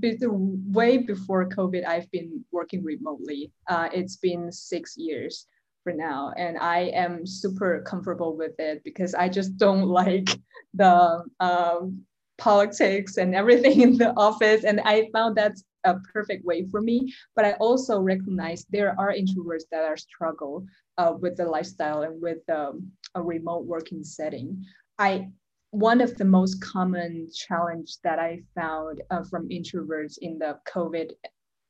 way 0.72 0.98
before 0.98 1.48
COVID. 1.48 1.86
I've 1.86 2.10
been 2.10 2.44
working 2.50 2.82
remotely. 2.82 3.52
Uh, 3.68 3.88
it's 3.92 4.16
been 4.16 4.50
six 4.50 4.96
years 4.96 5.46
for 5.84 5.92
now, 5.92 6.32
and 6.36 6.56
I 6.58 6.90
am 6.94 7.26
super 7.26 7.82
comfortable 7.82 8.36
with 8.36 8.58
it 8.58 8.82
because 8.84 9.14
I 9.14 9.28
just 9.28 9.58
don't 9.58 9.86
like 10.02 10.28
the 10.74 11.24
um, 11.40 12.02
politics 12.38 13.18
and 13.18 13.34
everything 13.34 13.80
in 13.82 13.98
the 13.98 14.12
office. 14.16 14.64
And 14.64 14.80
I 14.84 15.08
found 15.12 15.36
that's 15.36 15.62
a 15.84 15.96
perfect 16.12 16.44
way 16.46 16.66
for 16.70 16.80
me. 16.80 17.12
But 17.36 17.44
I 17.44 17.52
also 17.54 18.00
recognize 18.00 18.64
there 18.70 18.98
are 18.98 19.12
introverts 19.12 19.64
that 19.70 19.84
are 19.84 19.96
struggle 19.96 20.64
uh, 20.96 21.14
with 21.20 21.36
the 21.36 21.44
lifestyle 21.44 22.02
and 22.02 22.20
with 22.20 22.48
um, 22.48 22.90
a 23.14 23.22
remote 23.22 23.66
working 23.66 24.02
setting. 24.04 24.64
I 24.98 25.28
one 25.72 26.02
of 26.02 26.14
the 26.18 26.24
most 26.24 26.60
common 26.60 27.28
challenge 27.34 27.96
that 28.04 28.18
I 28.18 28.42
found 28.54 29.02
uh, 29.10 29.24
from 29.24 29.48
introverts 29.48 30.18
in 30.20 30.38
the 30.38 30.58
COVID 30.68 31.12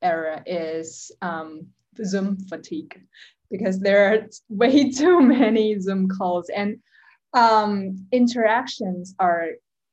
era 0.03 0.43
is 0.45 1.12
um, 1.23 1.69
Zoom 2.05 2.37
fatigue, 2.49 3.01
because 3.49 3.79
there 3.79 4.12
are 4.12 4.27
way 4.49 4.91
too 4.91 5.21
many 5.21 5.79
Zoom 5.79 6.09
calls 6.09 6.51
and 6.51 6.79
um, 7.33 8.07
interactions 8.11 9.15
are 9.21 9.51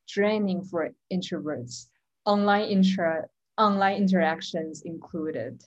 draining 0.07 0.63
for 0.63 0.89
introverts. 1.13 1.85
Online 2.25 2.65
intra 2.67 3.25
online 3.59 3.97
interactions 3.97 4.81
included. 4.85 5.61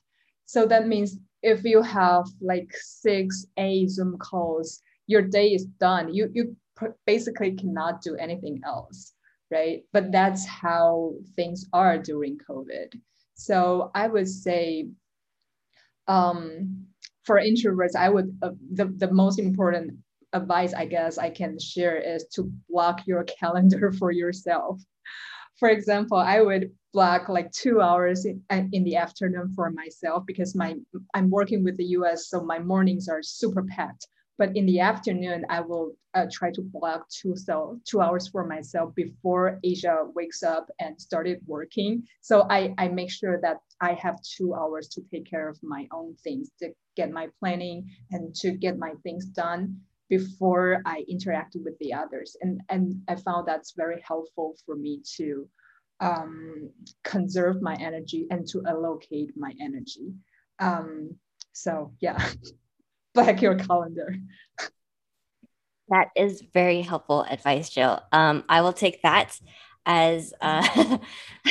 So 0.46 0.66
that 0.66 0.88
means 0.88 1.18
if 1.42 1.62
you 1.62 1.80
have 1.82 2.26
like 2.40 2.74
six, 2.74 3.46
eight 3.56 3.90
Zoom 3.90 4.18
calls, 4.18 4.82
your 5.06 5.22
day 5.22 5.54
is 5.54 5.64
done. 5.64 6.12
You 6.12 6.28
you 6.34 6.56
basically 7.06 7.52
cannot 7.52 8.02
do 8.02 8.16
anything 8.16 8.60
else, 8.64 9.12
right? 9.50 9.82
But 9.92 10.12
that's 10.12 10.46
how 10.46 11.14
things 11.36 11.66
are 11.72 11.98
during 11.98 12.38
COVID. 12.38 12.94
So 13.34 13.90
I 13.94 14.08
would 14.08 14.28
say 14.28 14.88
um, 16.08 16.86
for 17.24 17.38
introverts, 17.38 17.96
I 17.96 18.08
would, 18.08 18.36
uh, 18.42 18.50
the, 18.72 18.86
the 18.86 19.12
most 19.12 19.38
important 19.38 19.94
advice 20.32 20.74
I 20.74 20.86
guess 20.86 21.18
I 21.18 21.30
can 21.30 21.58
share 21.58 21.96
is 21.96 22.26
to 22.34 22.50
block 22.68 23.06
your 23.06 23.24
calendar 23.24 23.92
for 23.98 24.10
yourself. 24.10 24.80
For 25.58 25.68
example, 25.68 26.18
I 26.18 26.40
would 26.40 26.72
block 26.92 27.28
like 27.28 27.50
two 27.52 27.80
hours 27.80 28.26
in, 28.26 28.42
in 28.72 28.84
the 28.84 28.96
afternoon 28.96 29.52
for 29.54 29.70
myself 29.70 30.24
because 30.26 30.54
my 30.54 30.74
I'm 31.14 31.30
working 31.30 31.62
with 31.62 31.76
the 31.76 31.84
US, 31.98 32.28
so 32.28 32.42
my 32.42 32.58
mornings 32.58 33.08
are 33.08 33.22
super 33.22 33.62
packed. 33.62 34.06
But 34.38 34.56
in 34.56 34.66
the 34.66 34.80
afternoon, 34.80 35.44
I 35.48 35.60
will 35.60 35.94
uh, 36.14 36.26
try 36.30 36.50
to 36.52 36.62
block 36.62 37.08
two 37.08 37.36
so 37.36 37.78
two 37.84 38.00
hours 38.00 38.28
for 38.28 38.46
myself 38.46 38.94
before 38.94 39.58
Asia 39.62 40.04
wakes 40.14 40.42
up 40.42 40.68
and 40.80 41.00
started 41.00 41.40
working. 41.46 42.04
So 42.20 42.46
I, 42.50 42.74
I 42.78 42.88
make 42.88 43.10
sure 43.10 43.40
that 43.40 43.58
I 43.80 43.94
have 43.94 44.16
two 44.22 44.54
hours 44.54 44.88
to 44.88 45.02
take 45.10 45.28
care 45.28 45.48
of 45.48 45.58
my 45.62 45.86
own 45.92 46.14
things, 46.22 46.50
to 46.60 46.72
get 46.96 47.10
my 47.10 47.28
planning 47.38 47.88
and 48.10 48.34
to 48.36 48.52
get 48.52 48.78
my 48.78 48.94
things 49.02 49.26
done 49.26 49.80
before 50.08 50.82
I 50.84 51.04
interact 51.08 51.56
with 51.64 51.78
the 51.78 51.94
others. 51.94 52.36
And, 52.42 52.60
and 52.68 53.02
I 53.08 53.16
found 53.16 53.48
that's 53.48 53.72
very 53.72 54.02
helpful 54.06 54.56
for 54.66 54.76
me 54.76 55.00
to 55.16 55.48
um, 56.00 56.68
conserve 57.04 57.62
my 57.62 57.76
energy 57.76 58.26
and 58.30 58.46
to 58.48 58.62
allocate 58.66 59.30
my 59.36 59.52
energy. 59.60 60.12
Um, 60.58 61.16
so 61.52 61.92
yeah. 62.00 62.18
black 63.14 63.42
your 63.42 63.56
calendar. 63.56 64.16
That 65.88 66.08
is 66.16 66.42
very 66.54 66.80
helpful 66.80 67.22
advice, 67.22 67.68
Jill. 67.68 68.00
Um, 68.12 68.44
I 68.48 68.62
will 68.62 68.72
take 68.72 69.02
that 69.02 69.38
as 69.84 70.32
uh, 70.40 70.98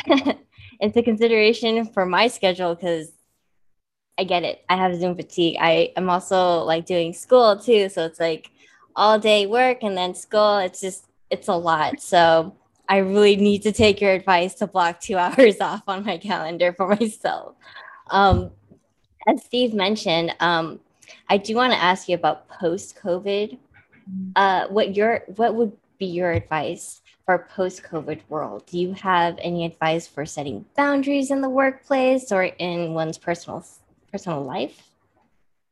into 0.79 1.03
consideration 1.03 1.85
for 1.85 2.05
my 2.05 2.27
schedule 2.27 2.73
because 2.73 3.11
I 4.17 4.23
get 4.23 4.43
it. 4.43 4.63
I 4.69 4.77
have 4.77 4.95
Zoom 4.99 5.15
fatigue. 5.15 5.57
I 5.59 5.93
am 5.95 6.09
also 6.09 6.63
like 6.63 6.85
doing 6.85 7.13
school 7.13 7.57
too, 7.57 7.89
so 7.89 8.05
it's 8.05 8.19
like 8.19 8.51
all 8.95 9.19
day 9.19 9.45
work 9.47 9.83
and 9.83 9.97
then 9.97 10.15
school. 10.15 10.57
It's 10.57 10.81
just 10.81 11.05
it's 11.29 11.47
a 11.47 11.55
lot. 11.55 12.01
So 12.01 12.55
I 12.89 12.97
really 12.97 13.35
need 13.35 13.61
to 13.63 13.71
take 13.71 14.01
your 14.01 14.11
advice 14.11 14.55
to 14.55 14.67
block 14.67 14.99
two 14.99 15.17
hours 15.19 15.61
off 15.61 15.83
on 15.87 16.05
my 16.05 16.17
calendar 16.17 16.73
for 16.73 16.87
myself. 16.87 17.55
Um, 18.09 18.51
as 19.27 19.43
Steve 19.43 19.73
mentioned, 19.73 20.35
um, 20.39 20.79
I 21.29 21.37
do 21.37 21.55
want 21.55 21.73
to 21.73 21.79
ask 21.79 22.09
you 22.09 22.15
about 22.15 22.47
post 22.49 22.97
COVID 23.01 23.57
uh, 24.35 24.67
what 24.67 24.95
your 24.95 25.23
what 25.35 25.55
would 25.55 25.71
be 25.97 26.05
your 26.05 26.31
advice 26.31 27.01
for 27.25 27.47
post 27.55 27.83
COVID 27.83 28.21
world? 28.29 28.65
Do 28.65 28.79
you 28.79 28.93
have 28.93 29.37
any 29.39 29.65
advice 29.65 30.07
for 30.07 30.25
setting 30.25 30.65
boundaries 30.75 31.31
in 31.31 31.41
the 31.41 31.49
workplace 31.49 32.31
or 32.31 32.43
in 32.43 32.93
one's 32.93 33.17
personal 33.17 33.65
personal 34.11 34.43
life? 34.43 34.89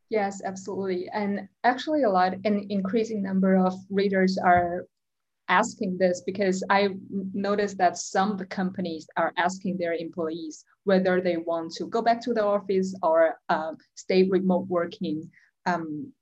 Yes, 0.10 0.42
absolutely. 0.44 1.08
And 1.14 1.48
actually, 1.64 2.04
a 2.04 2.10
lot, 2.10 2.34
an 2.44 2.66
increasing 2.70 3.22
number 3.22 3.56
of 3.56 3.74
readers 3.90 4.38
are 4.38 4.88
asking 5.50 5.98
this 5.98 6.22
because 6.26 6.64
I 6.70 6.90
noticed 7.34 7.78
that 7.80 7.98
some 7.98 8.32
of 8.32 8.38
the 8.38 8.46
companies 8.46 9.08
are 9.18 9.34
asking 9.38 9.78
their 9.78 9.94
employees 9.94 10.64
whether 10.84 11.22
they 11.22 11.38
want 11.38 11.74
to 11.74 11.86
go 11.88 12.02
back 12.02 12.22
to 12.22 12.34
the 12.34 12.44
office 12.44 12.96
or 13.04 13.40
uh, 13.50 13.74
stay 13.96 14.24
remote 14.24 14.68
working. 14.68 15.30
Um, 15.66 16.14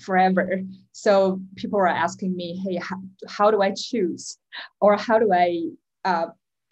forever. 0.00 0.60
So 0.92 1.40
people 1.56 1.78
are 1.78 1.86
asking 1.86 2.34
me, 2.36 2.60
hey, 2.64 2.76
how, 2.76 2.96
how 3.28 3.50
do 3.50 3.62
I 3.62 3.72
choose? 3.76 4.38
Or 4.80 4.96
how 4.96 5.18
do 5.18 5.32
I 5.32 5.68
uh, 6.04 6.26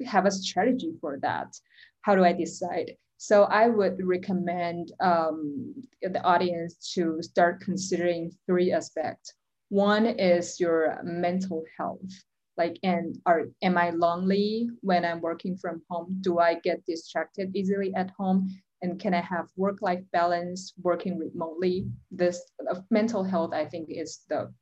have 0.04 0.26
a 0.26 0.30
strategy 0.30 0.92
for 1.00 1.18
that? 1.22 1.54
How 2.02 2.14
do 2.14 2.24
I 2.24 2.32
decide? 2.32 2.96
So 3.18 3.44
I 3.44 3.68
would 3.68 4.04
recommend 4.04 4.92
um, 5.00 5.74
the 6.02 6.22
audience 6.24 6.92
to 6.94 7.22
start 7.22 7.60
considering 7.60 8.32
three 8.46 8.72
aspects. 8.72 9.34
One 9.72 10.06
is 10.06 10.60
your 10.60 11.00
mental 11.02 11.64
health. 11.78 12.12
Like, 12.58 12.78
and 12.82 13.18
are 13.24 13.44
am 13.62 13.78
I 13.78 13.90
lonely 13.90 14.68
when 14.82 15.04
I'm 15.04 15.22
working 15.22 15.56
from 15.56 15.82
home? 15.88 16.18
Do 16.20 16.38
I 16.38 16.60
get 16.60 16.84
distracted 16.84 17.56
easily 17.56 17.94
at 17.94 18.10
home? 18.10 18.50
and 18.82 18.98
can 18.98 19.14
I 19.14 19.20
have 19.20 19.48
work-life 19.56 20.02
balance 20.12 20.74
working 20.82 21.16
remotely? 21.18 21.86
This 22.10 22.42
uh, 22.68 22.80
mental 22.90 23.22
health, 23.22 23.54
I 23.54 23.64
think, 23.64 23.88
is 23.88 24.20
the 24.28 24.52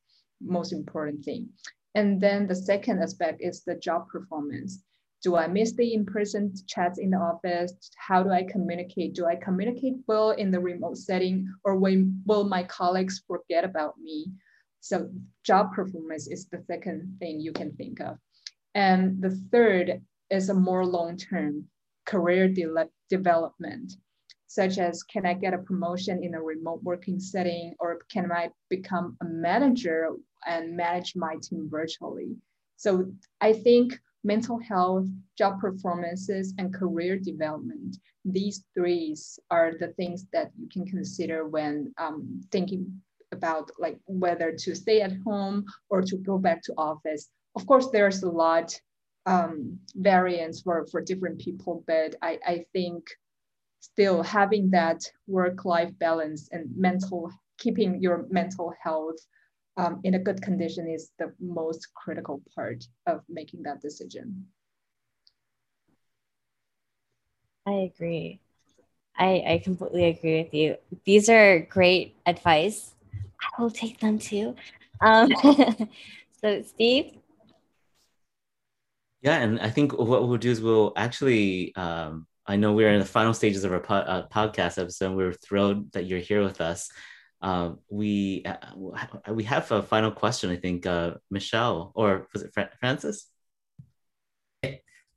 most 0.40 0.72
important 0.72 1.24
thing. 1.24 1.48
And 1.94 2.20
then 2.20 2.46
the 2.46 2.54
second 2.54 3.02
aspect 3.02 3.40
is 3.40 3.64
the 3.64 3.74
job 3.74 4.08
performance. 4.08 4.84
Do 5.22 5.36
I 5.36 5.48
miss 5.48 5.72
the 5.72 5.92
in-person 5.92 6.54
chats 6.66 6.98
in 6.98 7.10
the 7.10 7.16
office? 7.16 7.72
How 7.96 8.22
do 8.22 8.30
I 8.30 8.44
communicate? 8.44 9.14
Do 9.14 9.26
I 9.26 9.36
communicate 9.36 9.96
well 10.06 10.30
in 10.30 10.50
the 10.50 10.60
remote 10.60 10.98
setting 10.98 11.52
or 11.64 11.76
when, 11.76 12.22
will 12.26 12.44
my 12.44 12.62
colleagues 12.64 13.22
forget 13.26 13.64
about 13.64 13.98
me? 13.98 14.30
So 14.80 15.10
job 15.44 15.72
performance 15.72 16.28
is 16.28 16.46
the 16.46 16.62
second 16.66 17.16
thing 17.18 17.40
you 17.40 17.52
can 17.52 17.72
think 17.72 18.00
of. 18.00 18.18
And 18.74 19.20
the 19.20 19.30
third 19.52 20.00
is 20.30 20.48
a 20.48 20.54
more 20.54 20.86
long-term 20.86 21.64
career 22.06 22.48
de 22.48 22.66
development 23.08 23.92
such 24.50 24.78
as 24.78 25.04
can 25.04 25.24
I 25.24 25.34
get 25.34 25.54
a 25.54 25.58
promotion 25.58 26.24
in 26.24 26.34
a 26.34 26.42
remote 26.42 26.82
working 26.82 27.20
setting 27.20 27.76
or 27.78 28.00
can 28.10 28.32
I 28.32 28.50
become 28.68 29.16
a 29.22 29.24
manager 29.24 30.08
and 30.44 30.76
manage 30.76 31.14
my 31.14 31.36
team 31.40 31.68
virtually? 31.70 32.34
So 32.76 33.12
I 33.40 33.52
think 33.52 33.96
mental 34.24 34.58
health, 34.58 35.06
job 35.38 35.60
performances, 35.60 36.52
and 36.58 36.74
career 36.74 37.16
development, 37.16 37.98
these 38.24 38.64
three 38.74 39.14
are 39.52 39.74
the 39.78 39.92
things 39.92 40.26
that 40.32 40.50
you 40.58 40.68
can 40.68 40.84
consider 40.84 41.46
when 41.46 41.94
um, 41.96 42.40
thinking 42.50 43.00
about 43.32 43.70
like 43.78 43.98
whether 44.06 44.52
to 44.52 44.74
stay 44.74 45.00
at 45.00 45.12
home 45.24 45.64
or 45.88 46.02
to 46.02 46.16
go 46.16 46.38
back 46.38 46.62
to 46.62 46.74
office. 46.76 47.30
Of 47.56 47.66
course, 47.66 47.88
there's 47.90 48.22
a 48.22 48.30
lot 48.30 48.78
um, 49.26 49.78
variance 49.94 50.62
for, 50.62 50.86
for 50.90 51.00
different 51.00 51.40
people, 51.40 51.84
but 51.86 52.14
I, 52.22 52.38
I 52.46 52.64
think 52.72 53.04
still 53.80 54.22
having 54.22 54.70
that 54.70 55.02
work-life 55.26 55.90
balance 55.98 56.48
and 56.52 56.68
mental 56.76 57.30
keeping 57.58 58.00
your 58.00 58.26
mental 58.30 58.72
health 58.82 59.16
um, 59.76 60.00
in 60.04 60.14
a 60.14 60.18
good 60.18 60.42
condition 60.42 60.88
is 60.88 61.10
the 61.18 61.32
most 61.40 61.88
critical 61.94 62.42
part 62.54 62.84
of 63.06 63.20
making 63.28 63.62
that 63.62 63.80
decision. 63.80 64.46
I 67.66 67.90
agree. 67.94 68.40
I, 69.16 69.44
I 69.46 69.60
completely 69.62 70.06
agree 70.06 70.42
with 70.42 70.54
you. 70.54 70.76
These 71.04 71.28
are 71.28 71.60
great 71.60 72.14
advice. 72.26 72.94
I 73.42 73.62
will 73.62 73.70
take 73.70 74.00
them 74.00 74.18
too. 74.18 74.54
Um, 75.00 75.30
so, 76.40 76.62
Steve? 76.62 77.16
Yeah, 79.22 79.36
and 79.36 79.60
I 79.60 79.70
think 79.70 79.92
what 79.92 80.26
we'll 80.26 80.38
do 80.38 80.50
is 80.50 80.62
we'll 80.62 80.92
actually 80.96 81.74
um, 81.76 82.26
I 82.46 82.56
know 82.56 82.72
we're 82.72 82.92
in 82.92 82.98
the 82.98 83.04
final 83.06 83.32
stages 83.32 83.62
of 83.64 83.72
our 83.72 83.80
po- 83.80 83.94
uh, 83.94 84.26
podcast 84.28 84.76
episode. 84.76 85.16
We're 85.16 85.32
thrilled 85.32 85.92
that 85.92 86.06
you're 86.06 86.18
here 86.18 86.42
with 86.42 86.60
us. 86.60 86.90
Uh, 87.40 87.74
we 87.88 88.44
uh, 88.44 89.32
we 89.32 89.44
have 89.44 89.70
a 89.70 89.82
final 89.82 90.10
question. 90.10 90.50
I 90.50 90.56
think 90.56 90.84
uh, 90.84 91.14
Michelle 91.30 91.92
or 91.94 92.26
was 92.32 92.42
it 92.42 92.52
Fra- 92.52 92.70
Francis? 92.80 93.26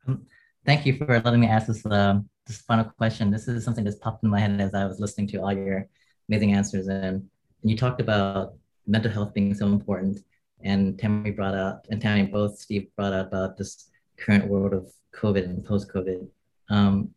Um, 0.07 0.27
thank 0.65 0.85
you 0.85 0.95
for 0.95 1.19
letting 1.19 1.39
me 1.39 1.47
ask 1.47 1.67
this 1.67 1.85
um, 1.85 2.29
this 2.45 2.61
final 2.61 2.85
question. 2.85 3.31
This 3.31 3.47
is 3.47 3.65
something 3.65 3.83
that's 3.83 3.97
popped 3.97 4.23
in 4.23 4.29
my 4.29 4.39
head 4.39 4.61
as 4.61 4.73
I 4.73 4.85
was 4.85 4.99
listening 4.99 5.27
to 5.29 5.37
all 5.37 5.53
your 5.53 5.87
amazing 6.29 6.53
answers, 6.53 6.87
and, 6.87 7.29
and 7.63 7.71
you 7.71 7.77
talked 7.77 8.01
about 8.01 8.53
mental 8.85 9.11
health 9.11 9.33
being 9.33 9.53
so 9.53 9.67
important. 9.67 10.19
And 10.61 10.99
Tammy 10.99 11.31
brought 11.31 11.55
up, 11.55 11.87
and 11.89 12.01
Tammy 12.01 12.23
both 12.23 12.59
Steve 12.59 12.87
brought 12.95 13.13
up 13.13 13.27
about 13.27 13.57
this 13.57 13.89
current 14.17 14.47
world 14.47 14.73
of 14.73 14.87
COVID 15.15 15.43
and 15.45 15.65
post 15.65 15.91
COVID. 15.91 16.27
Um, 16.69 17.09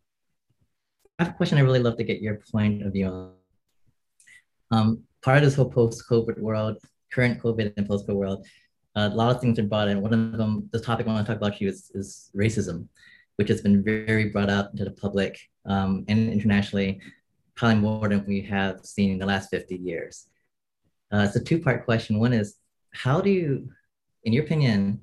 I 1.18 1.24
have 1.24 1.34
a 1.34 1.36
question 1.36 1.58
I 1.58 1.62
really 1.62 1.78
love 1.78 1.96
to 1.98 2.04
get 2.04 2.20
your 2.20 2.40
point 2.50 2.82
of 2.82 2.92
view 2.92 3.06
on. 3.06 3.32
Um, 4.70 5.02
part 5.22 5.38
of 5.38 5.44
this 5.44 5.54
whole 5.54 5.70
post-COVID 5.70 6.38
world, 6.38 6.78
current 7.12 7.40
COVID 7.40 7.72
and 7.76 7.88
post-COVID 7.88 8.16
world, 8.16 8.46
uh, 8.96 9.08
a 9.12 9.14
lot 9.14 9.34
of 9.34 9.40
things 9.40 9.58
are 9.58 9.62
brought 9.62 9.88
in. 9.88 10.02
One 10.02 10.12
of 10.12 10.38
them, 10.38 10.68
the 10.72 10.80
topic 10.80 11.06
I 11.06 11.12
want 11.12 11.26
to 11.26 11.32
talk 11.32 11.40
about 11.40 11.56
to 11.56 11.64
you 11.64 11.70
is, 11.70 11.90
is 11.94 12.30
racism, 12.34 12.88
which 13.36 13.48
has 13.48 13.60
been 13.60 13.82
very 13.82 14.30
brought 14.30 14.50
out 14.50 14.72
into 14.72 14.84
the 14.84 14.90
public 14.90 15.38
um, 15.66 16.04
and 16.08 16.30
internationally, 16.30 17.00
probably 17.54 17.76
more 17.76 18.08
than 18.08 18.26
we 18.26 18.42
have 18.42 18.84
seen 18.84 19.12
in 19.12 19.18
the 19.18 19.26
last 19.26 19.50
50 19.50 19.76
years. 19.76 20.26
Uh, 21.12 21.24
it's 21.26 21.36
a 21.36 21.44
two-part 21.44 21.84
question. 21.84 22.18
One 22.18 22.32
is, 22.32 22.56
how 22.92 23.20
do 23.20 23.30
you, 23.30 23.68
in 24.24 24.32
your 24.32 24.44
opinion, 24.44 25.00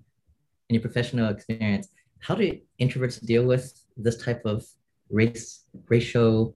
in 0.70 0.76
your 0.76 0.82
professional 0.82 1.30
experience, 1.30 1.88
how 2.20 2.36
do 2.36 2.58
introverts 2.80 3.26
deal 3.26 3.46
with 3.46 3.72
this 3.98 4.18
type 4.18 4.46
of 4.46 4.66
race, 5.10 5.66
racial, 5.88 6.56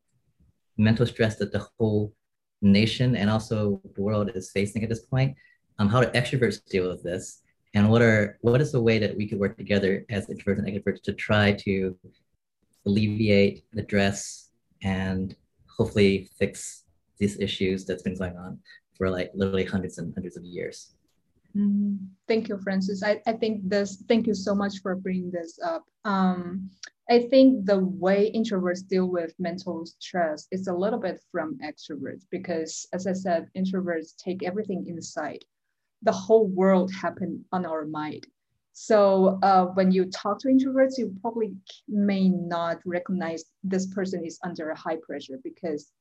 mental 0.78 1.06
stress 1.06 1.36
that 1.38 1.52
the 1.52 1.66
whole 1.78 2.14
nation 2.62 3.16
and 3.16 3.30
also 3.30 3.82
the 3.96 4.02
world 4.02 4.32
is 4.36 4.52
facing 4.52 4.84
at 4.84 4.90
this 4.90 5.02
point. 5.06 5.36
Um, 5.80 5.90
how 5.90 6.02
do 6.02 6.08
extroverts 6.08 6.66
deal 6.66 6.90
with 6.90 7.04
this? 7.04 7.42
And 7.74 7.90
what 7.90 8.02
are 8.02 8.38
what 8.42 8.62
is 8.62 8.72
the 8.72 8.82
way 8.82 8.98
that 8.98 9.16
we 9.16 9.28
could 9.28 9.40
work 9.40 9.58
together 9.58 10.06
as 10.10 10.28
introverts 10.28 10.60
and 10.60 10.68
extroverts 10.68 11.04
to 11.04 11.14
try 11.14 11.52
to 11.66 11.96
alleviate, 12.86 13.66
address, 13.78 14.50
and 14.82 15.36
hopefully 15.78 16.30
fix 16.40 16.84
these 17.20 17.40
issues 17.40 17.86
that's 17.86 18.04
been 18.04 18.18
going 18.18 18.38
on 18.38 18.60
for 18.98 19.10
like 19.10 19.32
literally 19.34 19.66
hundreds 19.66 19.98
and 19.98 20.14
hundreds 20.14 20.38
of 20.38 20.44
years. 20.44 20.94
Mm, 21.56 21.98
thank 22.28 22.50
you, 22.50 22.58
Francis. 22.58 23.04
I, 23.04 23.22
I 23.26 23.34
think 23.34 23.68
this, 23.68 24.04
thank 24.08 24.28
you 24.28 24.34
so 24.34 24.54
much 24.54 24.82
for 24.82 24.96
bringing 24.96 25.32
this 25.32 25.60
up. 25.64 25.86
Um, 26.06 26.70
I 27.10 27.28
think 27.30 27.66
the 27.66 27.80
way 27.80 28.32
introverts 28.34 28.88
deal 28.88 29.08
with 29.08 29.34
mental 29.40 29.86
stress 29.86 30.48
is 30.52 30.68
a 30.68 30.74
little 30.74 31.00
bit 31.00 31.22
from 31.32 31.58
extroverts 31.64 32.26
because, 32.30 32.86
as 32.94 33.08
I 33.08 33.14
said, 33.14 33.48
introverts 33.58 34.16
take 34.18 34.44
everything 34.44 34.86
inside. 34.88 35.46
The 36.04 36.12
whole 36.12 36.48
world 36.48 36.92
happen 36.94 37.46
on 37.52 37.66
our 37.66 37.86
mind. 37.86 38.28
So 38.74 39.40
uh, 39.42 39.68
when 39.68 39.92
you 39.92 40.06
talk 40.06 40.40
to 40.40 40.50
introverts, 40.50 40.98
you 40.98 41.16
probably 41.22 41.56
may 41.88 42.30
not 42.30 42.78
recognize 42.86 43.46
this 43.64 43.88
person 43.88 44.24
is 44.24 44.38
under 44.44 44.72
high 44.76 44.98
pressure 45.02 45.40
because 45.44 45.92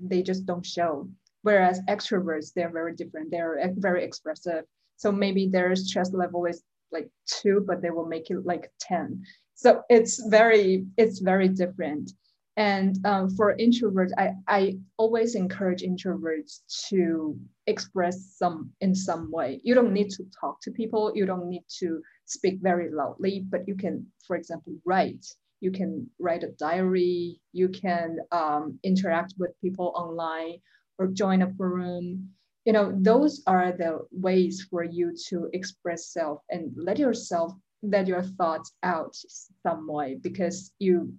they 0.00 0.22
just 0.22 0.46
don't 0.46 0.64
show. 0.64 1.08
Whereas 1.48 1.80
extroverts, 1.94 2.52
they're 2.52 2.76
very 2.80 2.94
different. 3.00 3.30
They're 3.30 3.56
very 3.88 4.02
expressive. 4.04 4.64
So 4.96 5.12
maybe 5.12 5.42
their 5.46 5.76
stress 5.76 6.10
level 6.12 6.44
is 6.46 6.62
like 6.90 7.08
two, 7.26 7.64
but 7.68 7.80
they 7.82 7.90
will 7.90 8.10
make 8.14 8.30
it 8.30 8.44
like 8.44 8.64
10 8.80 9.24
so 9.56 9.82
it's 9.88 10.22
very 10.28 10.86
it's 10.96 11.18
very 11.18 11.48
different 11.48 12.12
And 12.58 12.94
um, 13.04 13.24
for 13.36 13.48
introverts, 13.66 14.12
I, 14.16 14.26
I 14.48 14.60
always 14.96 15.34
encourage 15.34 15.82
introverts 15.92 16.52
to 16.88 17.36
express 17.66 18.16
some 18.40 18.58
in 18.80 18.94
some 18.94 19.24
way. 19.30 19.60
You 19.66 19.74
don't 19.74 19.92
need 19.98 20.10
to 20.16 20.22
talk 20.40 20.56
to 20.62 20.70
people. 20.80 21.12
You 21.18 21.26
don't 21.26 21.48
need 21.54 21.66
to 21.80 21.88
speak 22.24 22.56
very 22.70 22.88
loudly, 23.00 23.34
but 23.52 23.68
you 23.68 23.76
can, 23.82 23.94
for 24.26 24.36
example, 24.40 24.72
write. 24.90 25.24
You 25.64 25.70
can 25.78 25.90
write 26.18 26.44
a 26.48 26.56
diary. 26.66 27.18
You 27.60 27.68
can 27.68 28.08
um, 28.40 28.64
interact 28.90 29.34
with 29.40 29.60
people 29.64 29.88
online 30.02 30.56
or 30.98 31.08
join 31.08 31.42
a 31.42 31.52
forum. 31.54 32.28
You 32.64 32.72
know, 32.72 32.92
those 32.96 33.42
are 33.46 33.72
the 33.72 34.00
ways 34.10 34.66
for 34.70 34.82
you 34.84 35.14
to 35.28 35.48
express 35.52 36.08
self 36.12 36.40
and 36.50 36.72
let 36.76 36.98
yourself 36.98 37.52
let 37.82 38.06
your 38.08 38.22
thoughts 38.22 38.72
out 38.82 39.14
some 39.62 39.86
way 39.86 40.18
because 40.20 40.72
you 40.78 41.12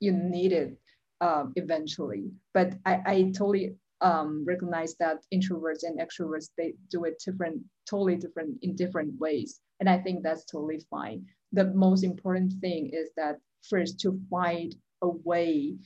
you 0.00 0.12
need 0.12 0.52
it 0.52 0.76
um, 1.20 1.52
eventually. 1.56 2.30
But 2.52 2.74
I, 2.84 3.00
I 3.06 3.22
totally 3.36 3.76
um, 4.00 4.44
recognize 4.44 4.96
that 4.96 5.18
introverts 5.32 5.84
and 5.84 6.00
extroverts 6.00 6.48
they 6.58 6.74
do 6.90 7.04
it 7.04 7.22
different, 7.24 7.62
totally 7.88 8.16
different 8.16 8.58
in 8.62 8.74
different 8.74 9.18
ways, 9.18 9.60
and 9.80 9.88
I 9.88 9.98
think 9.98 10.22
that's 10.22 10.44
totally 10.44 10.80
fine. 10.90 11.24
The 11.52 11.72
most 11.72 12.02
important 12.02 12.54
thing 12.60 12.90
is 12.92 13.10
that 13.16 13.36
first 13.70 14.00
to 14.00 14.20
find 14.30 14.74
a 15.02 15.08
way 15.08 15.76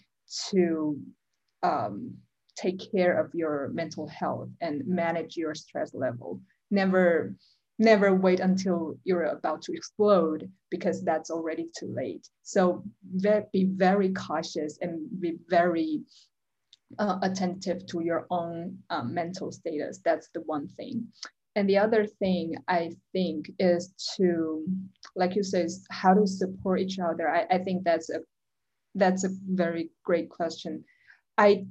to 0.51 0.99
um, 1.62 2.14
take 2.57 2.90
care 2.92 3.18
of 3.18 3.34
your 3.34 3.70
mental 3.72 4.07
health 4.09 4.48
and 4.61 4.86
manage 4.86 5.36
your 5.36 5.54
stress 5.54 5.94
level. 5.94 6.40
Never 6.70 7.34
never 7.78 8.14
wait 8.14 8.40
until 8.40 8.96
you're 9.04 9.24
about 9.24 9.61
to 9.62 9.72
explode 9.72 10.50
because 10.70 11.02
that's 11.02 11.30
already 11.30 11.68
too 11.78 11.92
late. 11.94 12.26
So 12.42 12.82
be 13.52 13.64
very 13.64 14.12
cautious 14.14 14.78
and 14.80 15.09
be 15.20 15.36
very 15.48 16.00
uh, 16.98 17.18
attentive 17.22 17.86
to 17.86 18.00
your 18.00 18.26
own 18.30 18.78
um, 18.90 19.12
mental 19.12 19.52
status. 19.52 20.00
That's 20.04 20.28
the 20.32 20.40
one 20.42 20.68
thing. 20.68 21.09
And 21.54 21.68
the 21.68 21.78
other 21.78 22.07
thing 22.07 22.54
I 22.68 22.92
think 23.12 23.50
is 23.59 23.94
to, 24.16 24.66
like 25.14 25.34
you 25.36 25.42
said, 25.42 25.68
how 25.90 26.14
to 26.14 26.26
support 26.26 26.80
each 26.80 26.98
other. 26.98 27.28
I, 27.28 27.46
I 27.50 27.59
think 27.59 27.84
that's 27.84 28.11
a 28.11 28.20
that's 28.94 29.24
a 29.24 29.30
very 29.46 29.90
great 30.04 30.30
question. 30.30 30.84
I 31.36 31.66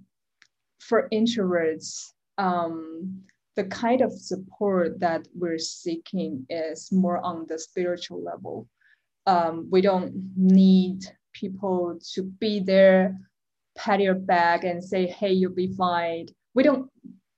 for 0.79 1.07
introverts, 1.11 2.11
um, 2.37 3.23
the 3.55 3.63
kind 3.65 4.01
of 4.01 4.11
support 4.11 4.99
that 4.99 5.27
we're 5.33 5.57
seeking 5.57 6.45
is 6.49 6.91
more 6.91 7.19
on 7.19 7.45
the 7.47 7.57
spiritual 7.57 8.21
level. 8.21 8.67
Um, 9.25 9.67
we 9.71 9.81
don't 9.81 10.13
need 10.35 11.05
people 11.33 11.97
to 12.13 12.23
be 12.23 12.59
there, 12.59 13.17
pat 13.77 14.01
your 14.01 14.15
back 14.15 14.63
and 14.63 14.83
say, 14.83 15.07
hey, 15.07 15.31
you'll 15.31 15.53
be 15.53 15.73
fine. 15.73 16.27
We 16.53 16.63
don't, 16.63 16.89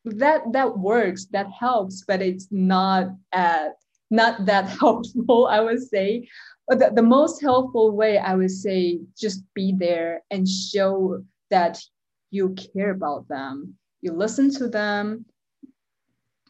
that, 0.06 0.42
that 0.54 0.78
works, 0.78 1.26
that 1.32 1.48
helps, 1.52 2.04
but 2.08 2.22
it's 2.22 2.48
not, 2.52 3.08
at, 3.32 3.76
not 4.10 4.46
that 4.46 4.68
helpful, 4.80 5.48
I 5.48 5.60
would 5.62 5.82
say. 5.82 6.28
The, 6.68 6.92
the 6.94 7.04
most 7.04 7.42
helpful 7.42 7.92
way, 7.92 8.18
I 8.18 8.36
would 8.36 8.52
say, 8.52 9.00
just 9.18 9.42
be 9.54 9.74
there 9.78 10.22
and 10.32 10.48
show 10.48 11.24
that 11.50 11.80
you 12.32 12.56
care 12.74 12.92
about 12.92 13.28
them. 13.28 13.76
You 14.02 14.14
listen 14.14 14.52
to 14.56 14.68
them, 14.68 15.26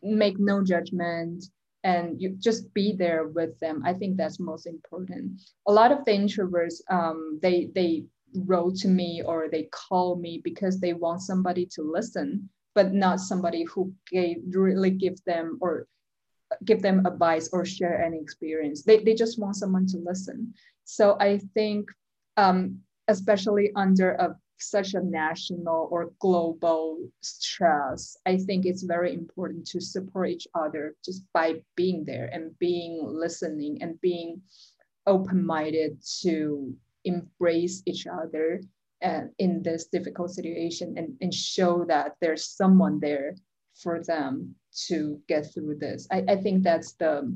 make 0.03 0.39
no 0.39 0.63
judgment 0.63 1.45
and 1.84 2.19
you 2.21 2.36
just 2.39 2.73
be 2.73 2.93
there 2.93 3.28
with 3.28 3.57
them. 3.59 3.82
I 3.86 3.93
think 3.93 4.17
that's 4.17 4.39
most 4.39 4.67
important. 4.67 5.41
A 5.67 5.71
lot 5.71 5.91
of 5.91 6.03
the 6.05 6.11
introverts 6.11 6.82
um, 6.89 7.39
they 7.41 7.69
they 7.73 8.05
wrote 8.36 8.75
to 8.75 8.88
me 8.88 9.23
or 9.25 9.47
they 9.49 9.63
call 9.71 10.17
me 10.17 10.41
because 10.43 10.80
they 10.80 10.93
want 10.93 11.21
somebody 11.21 11.65
to 11.65 11.82
listen 11.82 12.49
but 12.75 12.93
not 12.93 13.19
somebody 13.19 13.63
who 13.63 13.91
gave 14.11 14.38
really 14.51 14.91
give 14.91 15.17
them 15.25 15.57
or 15.61 15.88
give 16.63 16.82
them 16.82 17.05
advice 17.07 17.49
or 17.51 17.65
share 17.65 18.03
any 18.03 18.19
experience. 18.19 18.84
They, 18.84 18.97
they 19.03 19.15
just 19.15 19.39
want 19.39 19.55
someone 19.55 19.88
to 19.88 19.97
listen. 19.97 20.53
So 20.84 21.17
i 21.19 21.39
think 21.55 21.89
um, 22.38 22.80
especially 23.07 23.71
under 23.75 24.11
a 24.11 24.36
such 24.59 24.93
a 24.93 25.01
national 25.01 25.87
or 25.91 26.11
global 26.19 26.99
stress, 27.21 28.17
I 28.25 28.37
think 28.37 28.65
it's 28.65 28.83
very 28.83 29.13
important 29.13 29.65
to 29.67 29.81
support 29.81 30.29
each 30.29 30.47
other 30.55 30.95
just 31.03 31.23
by 31.33 31.61
being 31.75 32.03
there 32.05 32.29
and 32.33 32.57
being 32.59 33.01
listening 33.05 33.81
and 33.81 33.99
being 34.01 34.41
open-minded 35.05 36.01
to 36.21 36.75
embrace 37.05 37.81
each 37.85 38.07
other 38.07 38.61
uh, 39.03 39.21
in 39.37 39.61
this 39.63 39.85
difficult 39.85 40.31
situation 40.31 40.95
and, 40.97 41.15
and 41.21 41.33
show 41.33 41.85
that 41.85 42.15
there's 42.19 42.45
someone 42.45 42.99
there 42.99 43.35
for 43.75 44.03
them 44.03 44.55
to 44.87 45.21
get 45.27 45.53
through 45.53 45.75
this. 45.75 46.07
I, 46.11 46.23
I 46.27 46.35
think 46.35 46.63
that's 46.63 46.93
the 46.93 47.33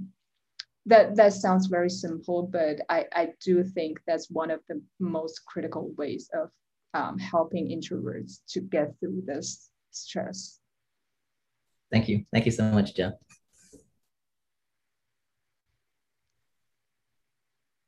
that 0.88 1.16
that 1.16 1.34
sounds 1.34 1.68
very 1.68 1.90
simple, 1.92 2.42
but 2.42 2.82
I, 2.90 3.06
I 3.14 3.34
do 3.40 3.64
think 3.64 4.00
that's 4.08 4.32
one 4.32 4.50
of 4.50 4.62
the 4.68 4.82
most 5.00 5.46
critical 5.46 5.92
ways 5.96 6.28
of 6.34 6.50
um, 6.94 7.18
helping 7.18 7.70
introverts 7.70 8.40
to 8.50 8.62
get 8.62 8.94
through 9.00 9.24
this 9.26 9.70
stress. 9.92 10.60
Thank 11.92 12.08
you. 12.08 12.26
Thank 12.32 12.46
you 12.46 12.52
so 12.52 12.64
much, 12.72 12.96
Jill. 12.96 13.14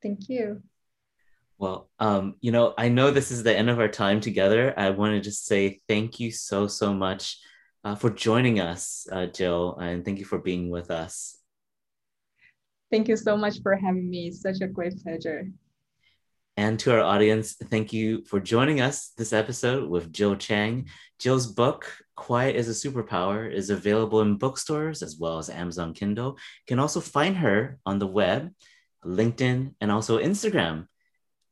Thank 0.02 0.28
you. 0.28 0.62
Well, 1.58 1.90
um, 1.98 2.36
you 2.42 2.52
know, 2.52 2.74
I 2.78 2.90
know 2.90 3.12
this 3.12 3.32
is 3.32 3.44
the 3.44 3.56
end 3.56 3.70
of 3.70 3.80
our 3.80 3.88
time 3.88 4.20
together. 4.20 4.74
I 4.76 4.90
want 4.90 5.14
to 5.14 5.22
just 5.22 5.46
say 5.46 5.80
thank 5.88 6.20
you 6.20 6.30
so, 6.30 6.68
so 6.68 6.94
much 6.94 7.40
uh, 7.86 7.96
for 7.96 8.10
joining 8.10 8.60
us, 8.60 9.08
uh, 9.12 9.28
Jill, 9.28 9.78
and 9.78 10.04
thank 10.04 10.20
you 10.20 10.26
for 10.26 10.40
being 10.40 10.70
with 10.70 10.92
us. 10.92 11.38
Thank 12.92 13.08
you 13.08 13.16
so 13.16 13.38
much 13.38 13.62
for 13.62 13.76
having 13.76 14.10
me. 14.10 14.32
Such 14.32 14.62
a 14.62 14.68
great 14.68 15.02
pleasure. 15.02 15.48
And 16.56 16.80
to 16.82 16.94
our 16.94 17.02
audience, 17.02 17.56
thank 17.56 17.92
you 17.94 18.24
for 18.26 18.40
joining 18.40 18.80
us 18.80 19.10
this 19.18 19.34
episode 19.34 19.90
with 19.90 20.14
Jill 20.14 20.36
Chang. 20.36 20.86
Jill's 21.18 21.48
book, 21.48 21.92
Quiet 22.16 22.56
is 22.56 22.70
a 22.70 22.74
Superpower, 22.88 23.52
is 23.52 23.72
available 23.72 24.22
in 24.22 24.38
bookstores 24.38 25.02
as 25.02 25.18
well 25.18 25.40
as 25.40 25.50
Amazon 25.50 25.96
Kindle. 25.96 26.38
You 26.38 26.68
can 26.68 26.78
also 26.78 27.00
find 27.00 27.38
her 27.38 27.80
on 27.88 27.98
the 27.98 28.06
web, 28.06 28.54
LinkedIn, 29.04 29.74
and 29.82 29.92
also 29.92 30.20
Instagram 30.20 30.86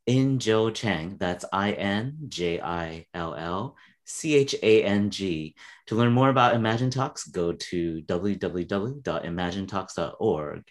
in 0.05 0.37
Jill 0.37 0.69
Chang. 0.69 1.17
That's 1.19 1.45
I 1.51 1.71
N 1.71 2.17
J 2.27 2.61
I 2.61 3.07
L 3.15 3.33
L 3.33 3.75
C 4.05 4.35
H 4.35 4.53
A 4.61 4.83
N 4.83 5.09
G. 5.09 5.55
To 5.87 5.95
learn 5.95 6.11
more 6.11 6.29
about 6.29 6.53
Imagine 6.53 6.91
Talks, 6.91 7.25
go 7.25 7.53
to 7.53 8.03
www.imaginetalks.org. 8.03 10.63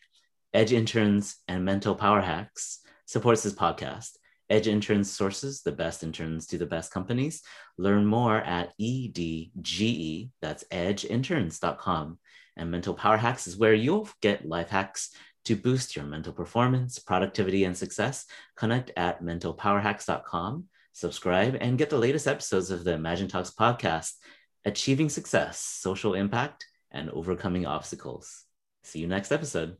Edge 0.52 0.72
Interns 0.72 1.36
and 1.48 1.64
Mental 1.64 1.96
Power 1.96 2.20
Hacks 2.20 2.78
supports 3.06 3.42
this 3.42 3.54
podcast. 3.54 4.10
Edge 4.50 4.66
Interns 4.66 5.10
sources 5.10 5.62
the 5.62 5.72
best 5.72 6.02
interns 6.02 6.46
to 6.48 6.58
the 6.58 6.66
best 6.66 6.92
companies. 6.92 7.42
Learn 7.78 8.04
more 8.04 8.38
at 8.38 8.72
EDGE, 8.78 10.28
that's 10.42 10.64
edgeinterns.com. 10.64 12.18
And 12.56 12.70
Mental 12.70 12.94
Power 12.94 13.16
Hacks 13.16 13.46
is 13.46 13.56
where 13.56 13.72
you'll 13.72 14.08
get 14.20 14.46
life 14.46 14.68
hacks 14.68 15.10
to 15.44 15.56
boost 15.56 15.96
your 15.96 16.04
mental 16.04 16.32
performance, 16.32 16.98
productivity, 16.98 17.64
and 17.64 17.76
success. 17.76 18.26
Connect 18.56 18.90
at 18.96 19.22
mentalpowerhacks.com, 19.22 20.64
subscribe, 20.92 21.56
and 21.60 21.78
get 21.78 21.88
the 21.88 21.98
latest 21.98 22.26
episodes 22.26 22.70
of 22.70 22.84
the 22.84 22.92
Imagine 22.92 23.28
Talks 23.28 23.50
podcast, 23.50 24.12
Achieving 24.64 25.08
Success, 25.08 25.58
Social 25.58 26.14
Impact, 26.14 26.66
and 26.90 27.08
Overcoming 27.10 27.66
Obstacles. 27.66 28.44
See 28.82 28.98
you 28.98 29.06
next 29.06 29.32
episode. 29.32 29.76